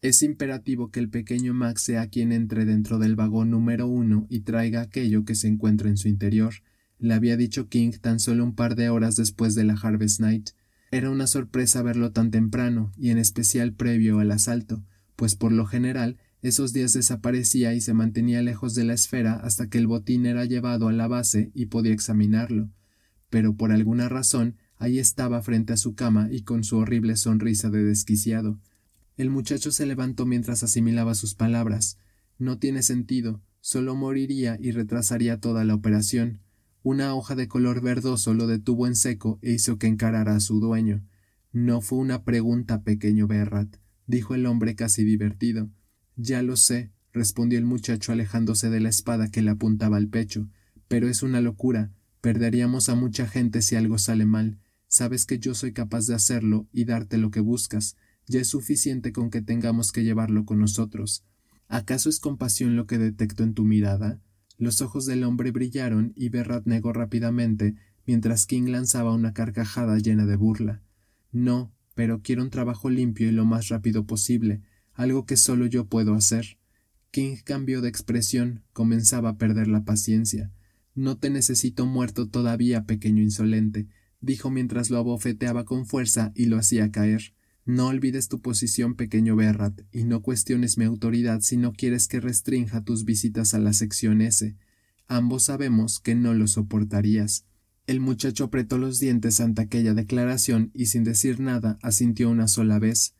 Es 0.03 0.22
imperativo 0.22 0.90
que 0.90 0.98
el 0.98 1.11
pequeño 1.11 1.55
Max 1.55 1.83
sea 1.83 2.09
quien 2.09 2.33
entre 2.33 2.64
dentro 2.64 2.98
del 2.98 3.16
vagón 3.16 3.50
número 3.50 3.87
uno 3.87 4.26
y 4.29 4.40
traiga 4.40 4.81
aquello 4.81 5.24
que 5.24 5.35
se 5.35 5.46
encuentra 5.46 5.88
en 5.88 5.96
su 5.96 6.09
interior, 6.09 6.55
le 7.00 7.14
había 7.14 7.36
dicho 7.36 7.68
King 7.68 7.92
tan 8.00 8.20
solo 8.20 8.44
un 8.44 8.54
par 8.54 8.76
de 8.76 8.88
horas 8.88 9.16
después 9.16 9.54
de 9.54 9.64
la 9.64 9.74
Harvest 9.74 10.20
Night. 10.20 10.50
Era 10.90 11.10
una 11.10 11.26
sorpresa 11.26 11.82
verlo 11.82 12.12
tan 12.12 12.30
temprano, 12.30 12.92
y 12.96 13.10
en 13.10 13.18
especial 13.18 13.72
previo 13.72 14.18
al 14.18 14.30
asalto, 14.30 14.84
pues 15.16 15.36
por 15.36 15.52
lo 15.52 15.66
general 15.66 16.18
esos 16.42 16.72
días 16.72 16.94
desaparecía 16.94 17.74
y 17.74 17.80
se 17.80 17.92
mantenía 17.92 18.42
lejos 18.42 18.74
de 18.74 18.84
la 18.84 18.94
esfera 18.94 19.34
hasta 19.34 19.68
que 19.68 19.78
el 19.78 19.86
botín 19.86 20.24
era 20.24 20.44
llevado 20.46 20.88
a 20.88 20.92
la 20.92 21.06
base 21.06 21.50
y 21.54 21.66
podía 21.66 21.92
examinarlo. 21.92 22.70
Pero 23.28 23.56
por 23.56 23.72
alguna 23.72 24.08
razón 24.08 24.56
ahí 24.76 24.98
estaba 24.98 25.42
frente 25.42 25.74
a 25.74 25.76
su 25.76 25.94
cama 25.94 26.28
y 26.30 26.42
con 26.42 26.64
su 26.64 26.78
horrible 26.78 27.16
sonrisa 27.16 27.68
de 27.68 27.84
desquiciado. 27.84 28.58
El 29.18 29.28
muchacho 29.28 29.70
se 29.70 29.84
levantó 29.84 30.24
mientras 30.24 30.62
asimilaba 30.62 31.14
sus 31.14 31.34
palabras. 31.34 31.98
No 32.38 32.58
tiene 32.58 32.82
sentido, 32.82 33.42
solo 33.60 33.94
moriría 33.94 34.56
y 34.58 34.70
retrasaría 34.70 35.38
toda 35.38 35.64
la 35.64 35.74
operación. 35.74 36.40
Una 36.82 37.14
hoja 37.14 37.34
de 37.34 37.46
color 37.46 37.82
verdoso 37.82 38.32
lo 38.32 38.46
detuvo 38.46 38.86
en 38.86 38.96
seco 38.96 39.38
e 39.42 39.52
hizo 39.52 39.78
que 39.78 39.86
encarara 39.86 40.34
a 40.34 40.40
su 40.40 40.60
dueño. 40.60 41.04
No 41.52 41.82
fue 41.82 41.98
una 41.98 42.24
pregunta, 42.24 42.82
pequeño 42.82 43.26
Berrat, 43.26 43.76
dijo 44.06 44.34
el 44.34 44.46
hombre 44.46 44.74
casi 44.74 45.04
divertido. 45.04 45.70
Ya 46.16 46.42
lo 46.42 46.56
sé, 46.56 46.90
respondió 47.12 47.58
el 47.58 47.66
muchacho 47.66 48.12
alejándose 48.12 48.70
de 48.70 48.80
la 48.80 48.88
espada 48.88 49.30
que 49.30 49.42
le 49.42 49.50
apuntaba 49.50 49.98
al 49.98 50.08
pecho, 50.08 50.48
pero 50.88 51.08
es 51.08 51.22
una 51.22 51.42
locura. 51.42 51.92
Perderíamos 52.22 52.88
a 52.88 52.94
mucha 52.94 53.26
gente 53.26 53.60
si 53.60 53.76
algo 53.76 53.98
sale 53.98 54.24
mal. 54.24 54.58
Sabes 54.88 55.26
que 55.26 55.38
yo 55.38 55.54
soy 55.54 55.72
capaz 55.72 56.06
de 56.06 56.14
hacerlo 56.14 56.66
y 56.72 56.84
darte 56.84 57.18
lo 57.18 57.30
que 57.30 57.40
buscas. 57.40 57.96
Ya 58.26 58.40
es 58.40 58.48
suficiente 58.48 59.12
con 59.12 59.30
que 59.30 59.42
tengamos 59.42 59.92
que 59.92 60.02
llevarlo 60.02 60.46
con 60.46 60.58
nosotros. 60.58 61.24
¿Acaso 61.68 62.08
es 62.08 62.20
compasión 62.20 62.74
lo 62.74 62.86
que 62.86 62.98
detecto 62.98 63.44
en 63.44 63.54
tu 63.54 63.64
mirada? 63.64 64.20
Los 64.61 64.83
ojos 64.83 65.07
del 65.07 65.25
hombre 65.25 65.53
brillaron 65.53 66.12
y 66.16 66.29
Berrat 66.29 66.66
negó 66.66 66.92
rápidamente, 66.92 67.77
mientras 68.07 68.44
King 68.44 68.64
lanzaba 68.64 69.14
una 69.14 69.33
carcajada 69.33 69.96
llena 69.96 70.27
de 70.27 70.37
burla. 70.37 70.83
No, 71.33 71.73
pero 71.94 72.20
quiero 72.20 72.42
un 72.42 72.51
trabajo 72.51 72.90
limpio 72.90 73.31
y 73.31 73.33
lo 73.33 73.46
más 73.46 73.68
rápido 73.68 74.05
posible, 74.05 74.61
algo 74.92 75.25
que 75.25 75.38
solo 75.38 75.64
yo 75.64 75.87
puedo 75.87 76.12
hacer. 76.12 76.59
King 77.11 77.37
cambió 77.42 77.81
de 77.81 77.88
expresión, 77.88 78.62
comenzaba 78.75 79.31
a 79.31 79.38
perder 79.38 79.66
la 79.66 79.87
paciencia. 79.87 80.53
No 80.94 81.16
te 81.16 81.31
necesito 81.31 81.87
muerto 81.87 82.29
todavía, 82.29 82.85
pequeño 82.85 83.23
insolente, 83.23 83.88
dijo 84.20 84.51
mientras 84.51 84.90
lo 84.90 84.99
abofeteaba 84.99 85.64
con 85.64 85.87
fuerza 85.87 86.33
y 86.35 86.44
lo 86.44 86.59
hacía 86.59 86.90
caer. 86.90 87.33
No 87.66 87.88
olvides 87.88 88.29
tu 88.29 88.40
posición, 88.40 88.94
pequeño 88.94 89.37
Berrat, 89.37 89.81
y 89.92 90.05
no 90.05 90.23
cuestiones 90.23 90.79
mi 90.79 90.85
autoridad 90.85 91.40
si 91.40 91.57
no 91.57 91.73
quieres 91.73 92.09
que 92.09 92.20
restrinja 92.20 92.83
tus 92.83 93.05
visitas 93.05 93.55
a 93.55 93.59
la 93.59 93.73
sección 93.73 94.23
S. 94.23 94.57
Ambos 95.07 95.44
sabemos 95.44 96.01
que 96.01 96.14
no 96.14 96.35
lo 96.35 96.46
soportarías. 96.46 97.44
El 97.87 98.01
muchacho 98.01 98.44
apretó 98.44 98.79
los 98.79 98.99
dientes 98.99 99.40
ante 99.40 99.62
aquella 99.62 99.94
declaración 99.94 100.70
y 100.75 100.87
sin 100.87 101.05
decir 101.05 101.40
nada 101.40 101.79
asintió 101.83 102.31
una 102.31 102.49
sola 102.49 102.79
vez. 102.79 103.14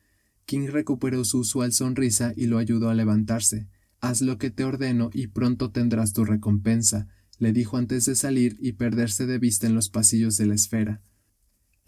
King 0.47 0.69
recuperó 0.69 1.25
su 1.25 1.41
usual 1.41 1.73
sonrisa 1.73 2.33
y 2.37 2.47
lo 2.47 2.59
ayudó 2.59 2.89
a 2.89 2.95
levantarse. 2.95 3.69
Haz 4.01 4.21
lo 4.23 4.39
que 4.39 4.51
te 4.51 4.65
ordeno 4.65 5.11
y 5.13 5.27
pronto 5.27 5.71
tendrás 5.71 6.13
tu 6.13 6.25
recompensa, 6.25 7.09
le 7.39 7.53
dijo 7.53 7.77
antes 7.77 8.05
de 8.07 8.15
salir 8.15 8.57
y 8.61 8.73
perderse 8.73 9.27
de 9.27 9.39
vista 9.39 9.67
en 9.67 9.75
los 9.75 9.91
pasillos 9.91 10.37
de 10.37 10.47
la 10.47 10.55
esfera. 10.55 11.03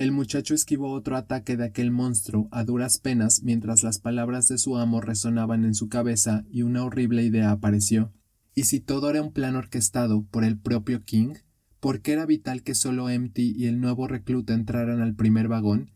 El 0.02 0.10
muchacho 0.10 0.52
esquivó 0.52 0.90
otro 0.90 1.16
ataque 1.16 1.56
de 1.56 1.64
aquel 1.64 1.92
monstruo 1.92 2.48
a 2.50 2.64
duras 2.64 2.98
penas 2.98 3.42
mientras 3.44 3.84
las 3.84 4.00
palabras 4.00 4.48
de 4.48 4.58
su 4.58 4.76
amo 4.76 5.00
resonaban 5.00 5.64
en 5.64 5.76
su 5.76 5.88
cabeza 5.88 6.44
y 6.50 6.62
una 6.62 6.82
horrible 6.82 7.22
idea 7.22 7.52
apareció. 7.52 8.12
¿Y 8.52 8.64
si 8.64 8.80
todo 8.80 9.10
era 9.10 9.22
un 9.22 9.32
plan 9.32 9.54
orquestado 9.54 10.24
por 10.24 10.42
el 10.42 10.58
propio 10.58 11.04
King? 11.04 11.34
¿Por 11.78 12.00
qué 12.00 12.14
era 12.14 12.26
vital 12.26 12.64
que 12.64 12.74
solo 12.74 13.10
Empty 13.10 13.54
y 13.56 13.66
el 13.66 13.80
nuevo 13.80 14.08
recluta 14.08 14.54
entraran 14.54 15.00
al 15.00 15.14
primer 15.14 15.46
vagón? 15.46 15.92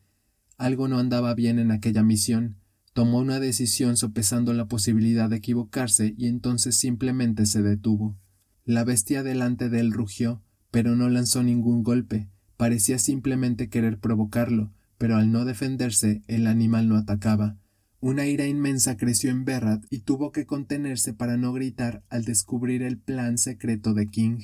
Algo 0.57 0.87
no 0.87 1.01
andaba 1.01 1.35
bien 1.35 1.59
en 1.59 1.73
aquella 1.73 2.05
misión. 2.05 2.59
Tomó 2.93 3.19
una 3.19 3.41
decisión 3.41 3.97
sopesando 3.97 4.53
la 4.53 4.69
posibilidad 4.69 5.29
de 5.29 5.39
equivocarse 5.39 6.15
y 6.17 6.29
entonces 6.29 6.79
simplemente 6.79 7.45
se 7.45 7.61
detuvo. 7.61 8.17
La 8.65 8.85
bestia 8.85 9.25
delante 9.25 9.69
de 9.69 9.81
él 9.81 9.91
rugió, 9.91 10.45
pero 10.71 10.95
no 10.95 11.09
lanzó 11.09 11.43
ningún 11.43 11.83
golpe. 11.83 12.29
Parecía 12.57 12.99
simplemente 12.99 13.69
querer 13.69 13.99
provocarlo, 13.99 14.73
pero 14.99 15.17
al 15.17 15.31
no 15.31 15.45
defenderse 15.45 16.23
el 16.27 16.47
animal 16.47 16.89
no 16.89 16.97
atacaba. 16.97 17.57
Una 18.01 18.27
ira 18.27 18.47
inmensa 18.47 18.97
creció 18.97 19.31
en 19.31 19.45
Berrat 19.45 19.85
y 19.91 20.01
tuvo 20.01 20.31
que 20.31 20.47
contenerse 20.47 21.13
para 21.13 21.37
no 21.37 21.53
gritar 21.53 22.05
al 22.09 22.25
descubrir 22.25 22.83
el 22.83 22.99
plan 22.99 23.39
secreto 23.39 23.95
de 23.95 24.09
King. 24.09 24.39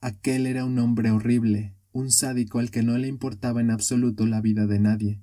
Aquel 0.00 0.46
era 0.46 0.64
un 0.64 0.78
hombre 0.78 1.10
horrible, 1.10 1.74
un 1.92 2.10
sádico 2.10 2.58
al 2.58 2.70
que 2.70 2.82
no 2.82 2.98
le 2.98 3.08
importaba 3.08 3.60
en 3.60 3.70
absoluto 3.70 4.26
la 4.26 4.40
vida 4.40 4.66
de 4.66 4.80
nadie. 4.80 5.20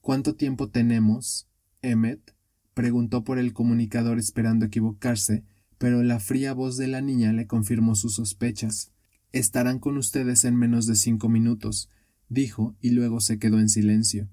¿Cuánto 0.00 0.34
tiempo 0.34 0.68
tenemos? 0.68 1.48
Emmet 1.82 2.34
preguntó 2.74 3.24
por 3.24 3.38
el 3.38 3.52
comunicador 3.52 4.18
esperando 4.18 4.66
equivocarse, 4.66 5.44
pero 5.78 6.02
la 6.02 6.20
fría 6.20 6.52
voz 6.52 6.76
de 6.76 6.88
la 6.88 7.00
niña 7.00 7.32
le 7.32 7.46
confirmó 7.46 7.94
sus 7.94 8.14
sospechas. 8.14 8.92
Estarán 9.32 9.78
con 9.78 9.96
ustedes 9.96 10.44
en 10.44 10.56
menos 10.56 10.86
de 10.86 10.96
cinco 10.96 11.28
minutos, 11.28 11.88
dijo, 12.28 12.74
y 12.80 12.90
luego 12.90 13.20
se 13.20 13.38
quedó 13.38 13.60
en 13.60 13.68
silencio. 13.68 14.28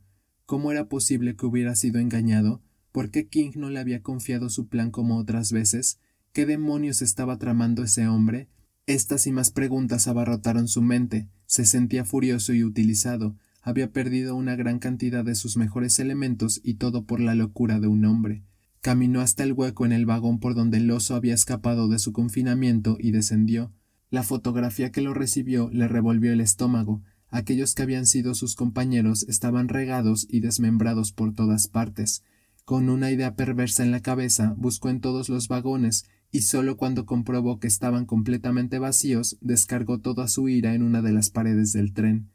¿Cómo 0.47 0.71
era 0.71 0.89
posible 0.89 1.35
que 1.35 1.45
hubiera 1.45 1.75
sido 1.75 1.99
engañado? 1.99 2.61
¿Por 2.91 3.11
qué 3.11 3.27
King 3.27 3.51
no 3.55 3.69
le 3.69 3.79
había 3.79 4.01
confiado 4.01 4.49
su 4.49 4.67
plan 4.67 4.89
como 4.89 5.17
otras 5.17 5.51
veces? 5.51 5.99
¿Qué 6.33 6.45
demonios 6.45 7.01
estaba 7.01 7.37
tramando 7.37 7.83
ese 7.83 8.07
hombre? 8.07 8.47
Estas 8.87 9.27
y 9.27 9.31
más 9.31 9.51
preguntas 9.51 10.07
abarrotaron 10.07 10.67
su 10.67 10.81
mente. 10.81 11.27
Se 11.45 11.65
sentía 11.65 12.05
furioso 12.05 12.53
y 12.53 12.63
utilizado. 12.63 13.35
Había 13.61 13.91
perdido 13.91 14.35
una 14.35 14.55
gran 14.55 14.79
cantidad 14.79 15.25
de 15.25 15.35
sus 15.35 15.57
mejores 15.57 15.99
elementos 15.99 16.59
y 16.63 16.75
todo 16.75 17.05
por 17.05 17.19
la 17.19 17.35
locura 17.35 17.79
de 17.79 17.87
un 17.87 18.05
hombre. 18.05 18.43
Caminó 18.81 19.21
hasta 19.21 19.43
el 19.43 19.53
hueco 19.53 19.85
en 19.85 19.91
el 19.91 20.05
vagón 20.05 20.39
por 20.39 20.55
donde 20.55 20.77
el 20.77 20.89
oso 20.89 21.15
había 21.15 21.33
escapado 21.33 21.89
de 21.89 21.99
su 21.99 22.13
confinamiento 22.13 22.97
y 22.99 23.11
descendió. 23.11 23.73
La 24.09 24.23
fotografía 24.23 24.91
que 24.91 25.01
lo 25.01 25.13
recibió 25.13 25.69
le 25.71 25.87
revolvió 25.87 26.31
el 26.31 26.41
estómago. 26.41 27.01
Aquellos 27.29 27.75
que 27.75 27.83
habían 27.83 28.05
sido 28.05 28.35
sus 28.35 28.55
compañeros 28.55 29.23
estaban 29.27 29.67
regados 29.67 30.27
y 30.29 30.39
desmembrados 30.39 31.11
por 31.11 31.33
todas 31.33 31.67
partes. 31.67 32.23
Con 32.63 32.89
una 32.89 33.11
idea 33.11 33.35
perversa 33.35 33.83
en 33.83 33.91
la 33.91 34.01
cabeza, 34.01 34.53
buscó 34.57 34.89
en 34.89 35.01
todos 35.01 35.27
los 35.27 35.47
vagones, 35.47 36.05
y 36.31 36.41
solo 36.41 36.77
cuando 36.77 37.05
comprobó 37.05 37.59
que 37.59 37.67
estaban 37.67 38.05
completamente 38.05 38.79
vacíos, 38.79 39.37
descargó 39.41 39.99
toda 39.99 40.27
su 40.27 40.49
ira 40.49 40.73
en 40.73 40.83
una 40.83 41.01
de 41.01 41.11
las 41.11 41.29
paredes 41.29 41.73
del 41.73 41.93
tren. 41.93 42.29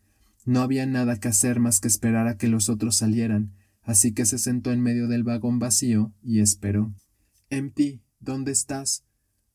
No 0.44 0.60
había 0.60 0.86
nada 0.86 1.18
que 1.20 1.28
hacer 1.28 1.60
más 1.60 1.80
que 1.80 1.88
esperar 1.88 2.26
a 2.26 2.36
que 2.36 2.48
los 2.48 2.68
otros 2.68 2.96
salieran, 2.96 3.52
así 3.82 4.12
que 4.12 4.26
se 4.26 4.38
sentó 4.38 4.72
en 4.72 4.80
medio 4.80 5.08
del 5.08 5.22
vagón 5.22 5.58
vacío 5.58 6.12
y 6.22 6.40
esperó. 6.40 6.92
Empty, 7.50 8.02
¿dónde 8.20 8.52
estás? 8.52 9.04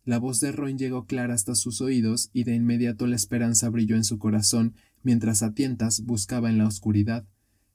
La 0.08 0.20
voz 0.20 0.40
de 0.40 0.54
Ron 0.54 0.78
llegó 0.78 1.06
clara 1.06 1.34
hasta 1.34 1.54
sus 1.54 1.82
oídos 1.82 2.30
y 2.32 2.46
de 2.46 2.56
inmediato 2.56 3.08
la 3.08 3.18
esperanza 3.18 3.70
brilló 3.70 3.98
en 3.98 4.06
su 4.06 4.18
corazón 4.18 4.74
mientras 5.04 5.44
a 5.44 5.54
tientas 5.54 6.06
buscaba 6.06 6.50
en 6.50 6.58
la 6.58 6.66
oscuridad. 6.66 7.26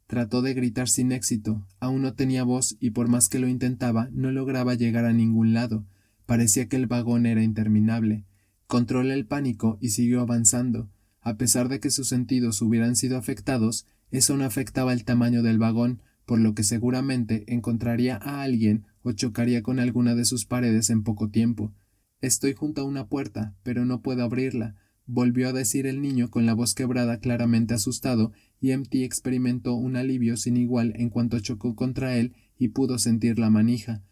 Trató 0.06 0.40
de 0.40 0.54
gritar 0.54 0.88
sin 0.88 1.12
éxito, 1.12 1.66
aún 1.78 2.00
no 2.00 2.14
tenía 2.14 2.42
voz 2.42 2.78
y 2.80 2.92
por 2.92 3.08
más 3.08 3.28
que 3.28 3.38
lo 3.38 3.48
intentaba 3.48 4.08
no 4.12 4.32
lograba 4.32 4.72
llegar 4.72 5.04
a 5.04 5.12
ningún 5.12 5.52
lado. 5.52 5.84
Parecía 6.24 6.70
que 6.70 6.76
el 6.76 6.86
vagón 6.86 7.26
era 7.26 7.42
interminable. 7.42 8.24
Controló 8.66 9.12
el 9.12 9.26
pánico 9.26 9.76
y 9.82 9.90
siguió 9.90 10.22
avanzando. 10.22 10.88
A 11.20 11.36
pesar 11.36 11.68
de 11.68 11.80
que 11.80 11.90
sus 11.90 12.08
sentidos 12.08 12.62
hubieran 12.62 12.96
sido 12.96 13.18
afectados, 13.18 13.84
eso 14.10 14.38
no 14.38 14.44
afectaba 14.44 14.94
el 14.94 15.04
tamaño 15.04 15.42
del 15.42 15.58
vagón, 15.58 16.00
por 16.24 16.40
lo 16.40 16.54
que 16.54 16.64
seguramente 16.64 17.44
encontraría 17.46 18.16
a 18.16 18.40
alguien 18.40 18.86
o 19.02 19.12
chocaría 19.12 19.62
con 19.62 19.78
alguna 19.78 20.14
de 20.14 20.24
sus 20.24 20.46
paredes 20.46 20.88
en 20.88 21.02
poco 21.02 21.28
tiempo. 21.28 21.74
Estoy 22.22 22.54
junto 22.54 22.80
a 22.80 22.84
una 22.84 23.08
puerta, 23.08 23.54
pero 23.64 23.84
no 23.84 24.00
puedo 24.00 24.22
abrirla, 24.22 24.76
volvió 25.06 25.48
a 25.48 25.52
decir 25.52 25.86
el 25.86 26.00
niño 26.00 26.30
con 26.30 26.46
la 26.46 26.54
voz 26.54 26.74
quebrada 26.74 27.18
claramente 27.18 27.74
asustado, 27.74 28.32
y 28.60 28.74
MT 28.74 28.94
experimentó 29.02 29.74
un 29.74 29.96
alivio 29.96 30.36
sin 30.36 30.56
igual 30.56 30.92
en 30.96 31.10
cuanto 31.10 31.40
chocó 31.40 31.74
contra 31.74 32.16
él 32.16 32.34
y 32.56 32.68
pudo 32.68 32.98
sentir 32.98 33.40
la 33.40 33.50
manija. 33.50 34.02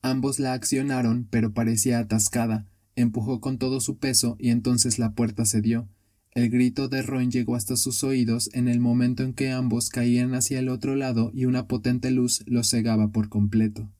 Ambos 0.00 0.38
la 0.38 0.52
accionaron, 0.52 1.26
pero 1.28 1.52
parecía 1.52 1.98
atascada. 1.98 2.68
Empujó 2.94 3.40
con 3.40 3.58
todo 3.58 3.80
su 3.80 3.98
peso 3.98 4.36
y 4.38 4.50
entonces 4.50 5.00
la 5.00 5.14
puerta 5.14 5.44
cedió. 5.44 5.88
El 6.36 6.50
grito 6.50 6.88
de 6.88 7.02
Ron 7.02 7.32
llegó 7.32 7.56
hasta 7.56 7.76
sus 7.76 8.04
oídos 8.04 8.48
en 8.52 8.68
el 8.68 8.78
momento 8.78 9.24
en 9.24 9.32
que 9.32 9.50
ambos 9.50 9.88
caían 9.88 10.34
hacia 10.34 10.60
el 10.60 10.68
otro 10.68 10.94
lado 10.94 11.32
y 11.34 11.46
una 11.46 11.66
potente 11.66 12.12
luz 12.12 12.44
los 12.46 12.70
cegaba 12.70 13.08
por 13.08 13.28
completo. 13.28 13.90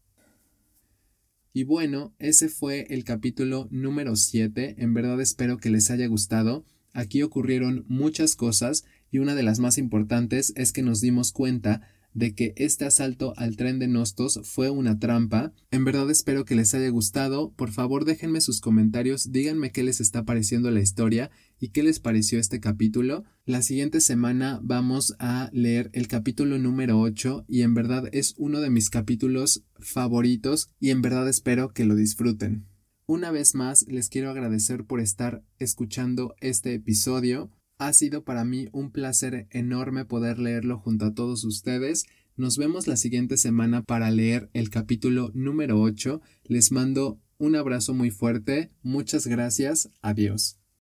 Y 1.56 1.64
bueno, 1.64 2.14
ese 2.18 2.50
fue 2.50 2.86
el 2.90 3.02
capítulo 3.04 3.66
número 3.70 4.14
7. 4.14 4.74
En 4.76 4.92
verdad 4.92 5.18
espero 5.22 5.56
que 5.56 5.70
les 5.70 5.90
haya 5.90 6.06
gustado. 6.06 6.66
Aquí 6.92 7.22
ocurrieron 7.22 7.86
muchas 7.88 8.36
cosas 8.36 8.84
y 9.10 9.20
una 9.20 9.34
de 9.34 9.42
las 9.42 9.58
más 9.58 9.78
importantes 9.78 10.52
es 10.54 10.74
que 10.74 10.82
nos 10.82 11.00
dimos 11.00 11.32
cuenta 11.32 11.80
de 12.12 12.34
que 12.34 12.52
este 12.58 12.84
asalto 12.84 13.32
al 13.38 13.56
tren 13.56 13.78
de 13.78 13.88
Nostos 13.88 14.38
fue 14.44 14.68
una 14.68 14.98
trampa. 14.98 15.54
En 15.70 15.86
verdad 15.86 16.10
espero 16.10 16.44
que 16.44 16.56
les 16.56 16.74
haya 16.74 16.90
gustado. 16.90 17.54
Por 17.56 17.72
favor 17.72 18.04
déjenme 18.04 18.42
sus 18.42 18.60
comentarios, 18.60 19.32
díganme 19.32 19.72
qué 19.72 19.82
les 19.82 20.02
está 20.02 20.26
pareciendo 20.26 20.70
la 20.70 20.82
historia 20.82 21.30
y 21.58 21.68
qué 21.68 21.82
les 21.82 22.00
pareció 22.00 22.38
este 22.38 22.60
capítulo. 22.60 23.24
La 23.48 23.62
siguiente 23.62 24.00
semana 24.00 24.59
vamos 24.61 25.14
a 25.20 25.50
leer 25.52 25.88
el 25.92 26.09
capítulo 26.09 26.59
número 26.59 26.98
8 26.98 27.44
y 27.46 27.62
en 27.62 27.74
verdad 27.74 28.09
es 28.11 28.35
uno 28.38 28.61
de 28.61 28.70
mis 28.70 28.90
capítulos 28.90 29.62
favoritos 29.78 30.72
y 30.80 30.90
en 30.90 31.00
verdad 31.00 31.28
espero 31.28 31.72
que 31.72 31.85
lo 31.85 31.94
disfruten. 31.94 32.66
Una 33.06 33.30
vez 33.30 33.54
más 33.54 33.87
les 33.87 34.09
quiero 34.09 34.30
agradecer 34.30 34.85
por 34.85 34.98
estar 34.98 35.44
escuchando 35.61 36.35
este 36.40 36.74
episodio. 36.74 37.52
Ha 37.78 37.92
sido 37.92 38.24
para 38.24 38.44
mí 38.44 38.66
un 38.72 38.90
placer 38.90 39.46
enorme 39.50 40.04
poder 40.04 40.40
leerlo 40.40 40.80
junto 40.80 41.04
a 41.04 41.14
todos 41.14 41.44
ustedes. 41.44 42.04
Nos 42.37 42.59
vemos 42.59 42.88
la 42.88 42.96
siguiente 42.96 43.37
semana 43.37 43.85
para 43.85 44.11
leer 44.11 44.50
el 44.54 44.70
capítulo 44.70 45.30
número 45.35 45.80
8. 45.80 46.20
Les 46.46 46.72
mando 46.72 47.20
un 47.38 47.54
abrazo 47.54 47.94
muy 47.94 48.11
fuerte. 48.11 48.72
Muchas 48.82 49.28
gracias. 49.28 49.88
Adiós. 50.02 50.59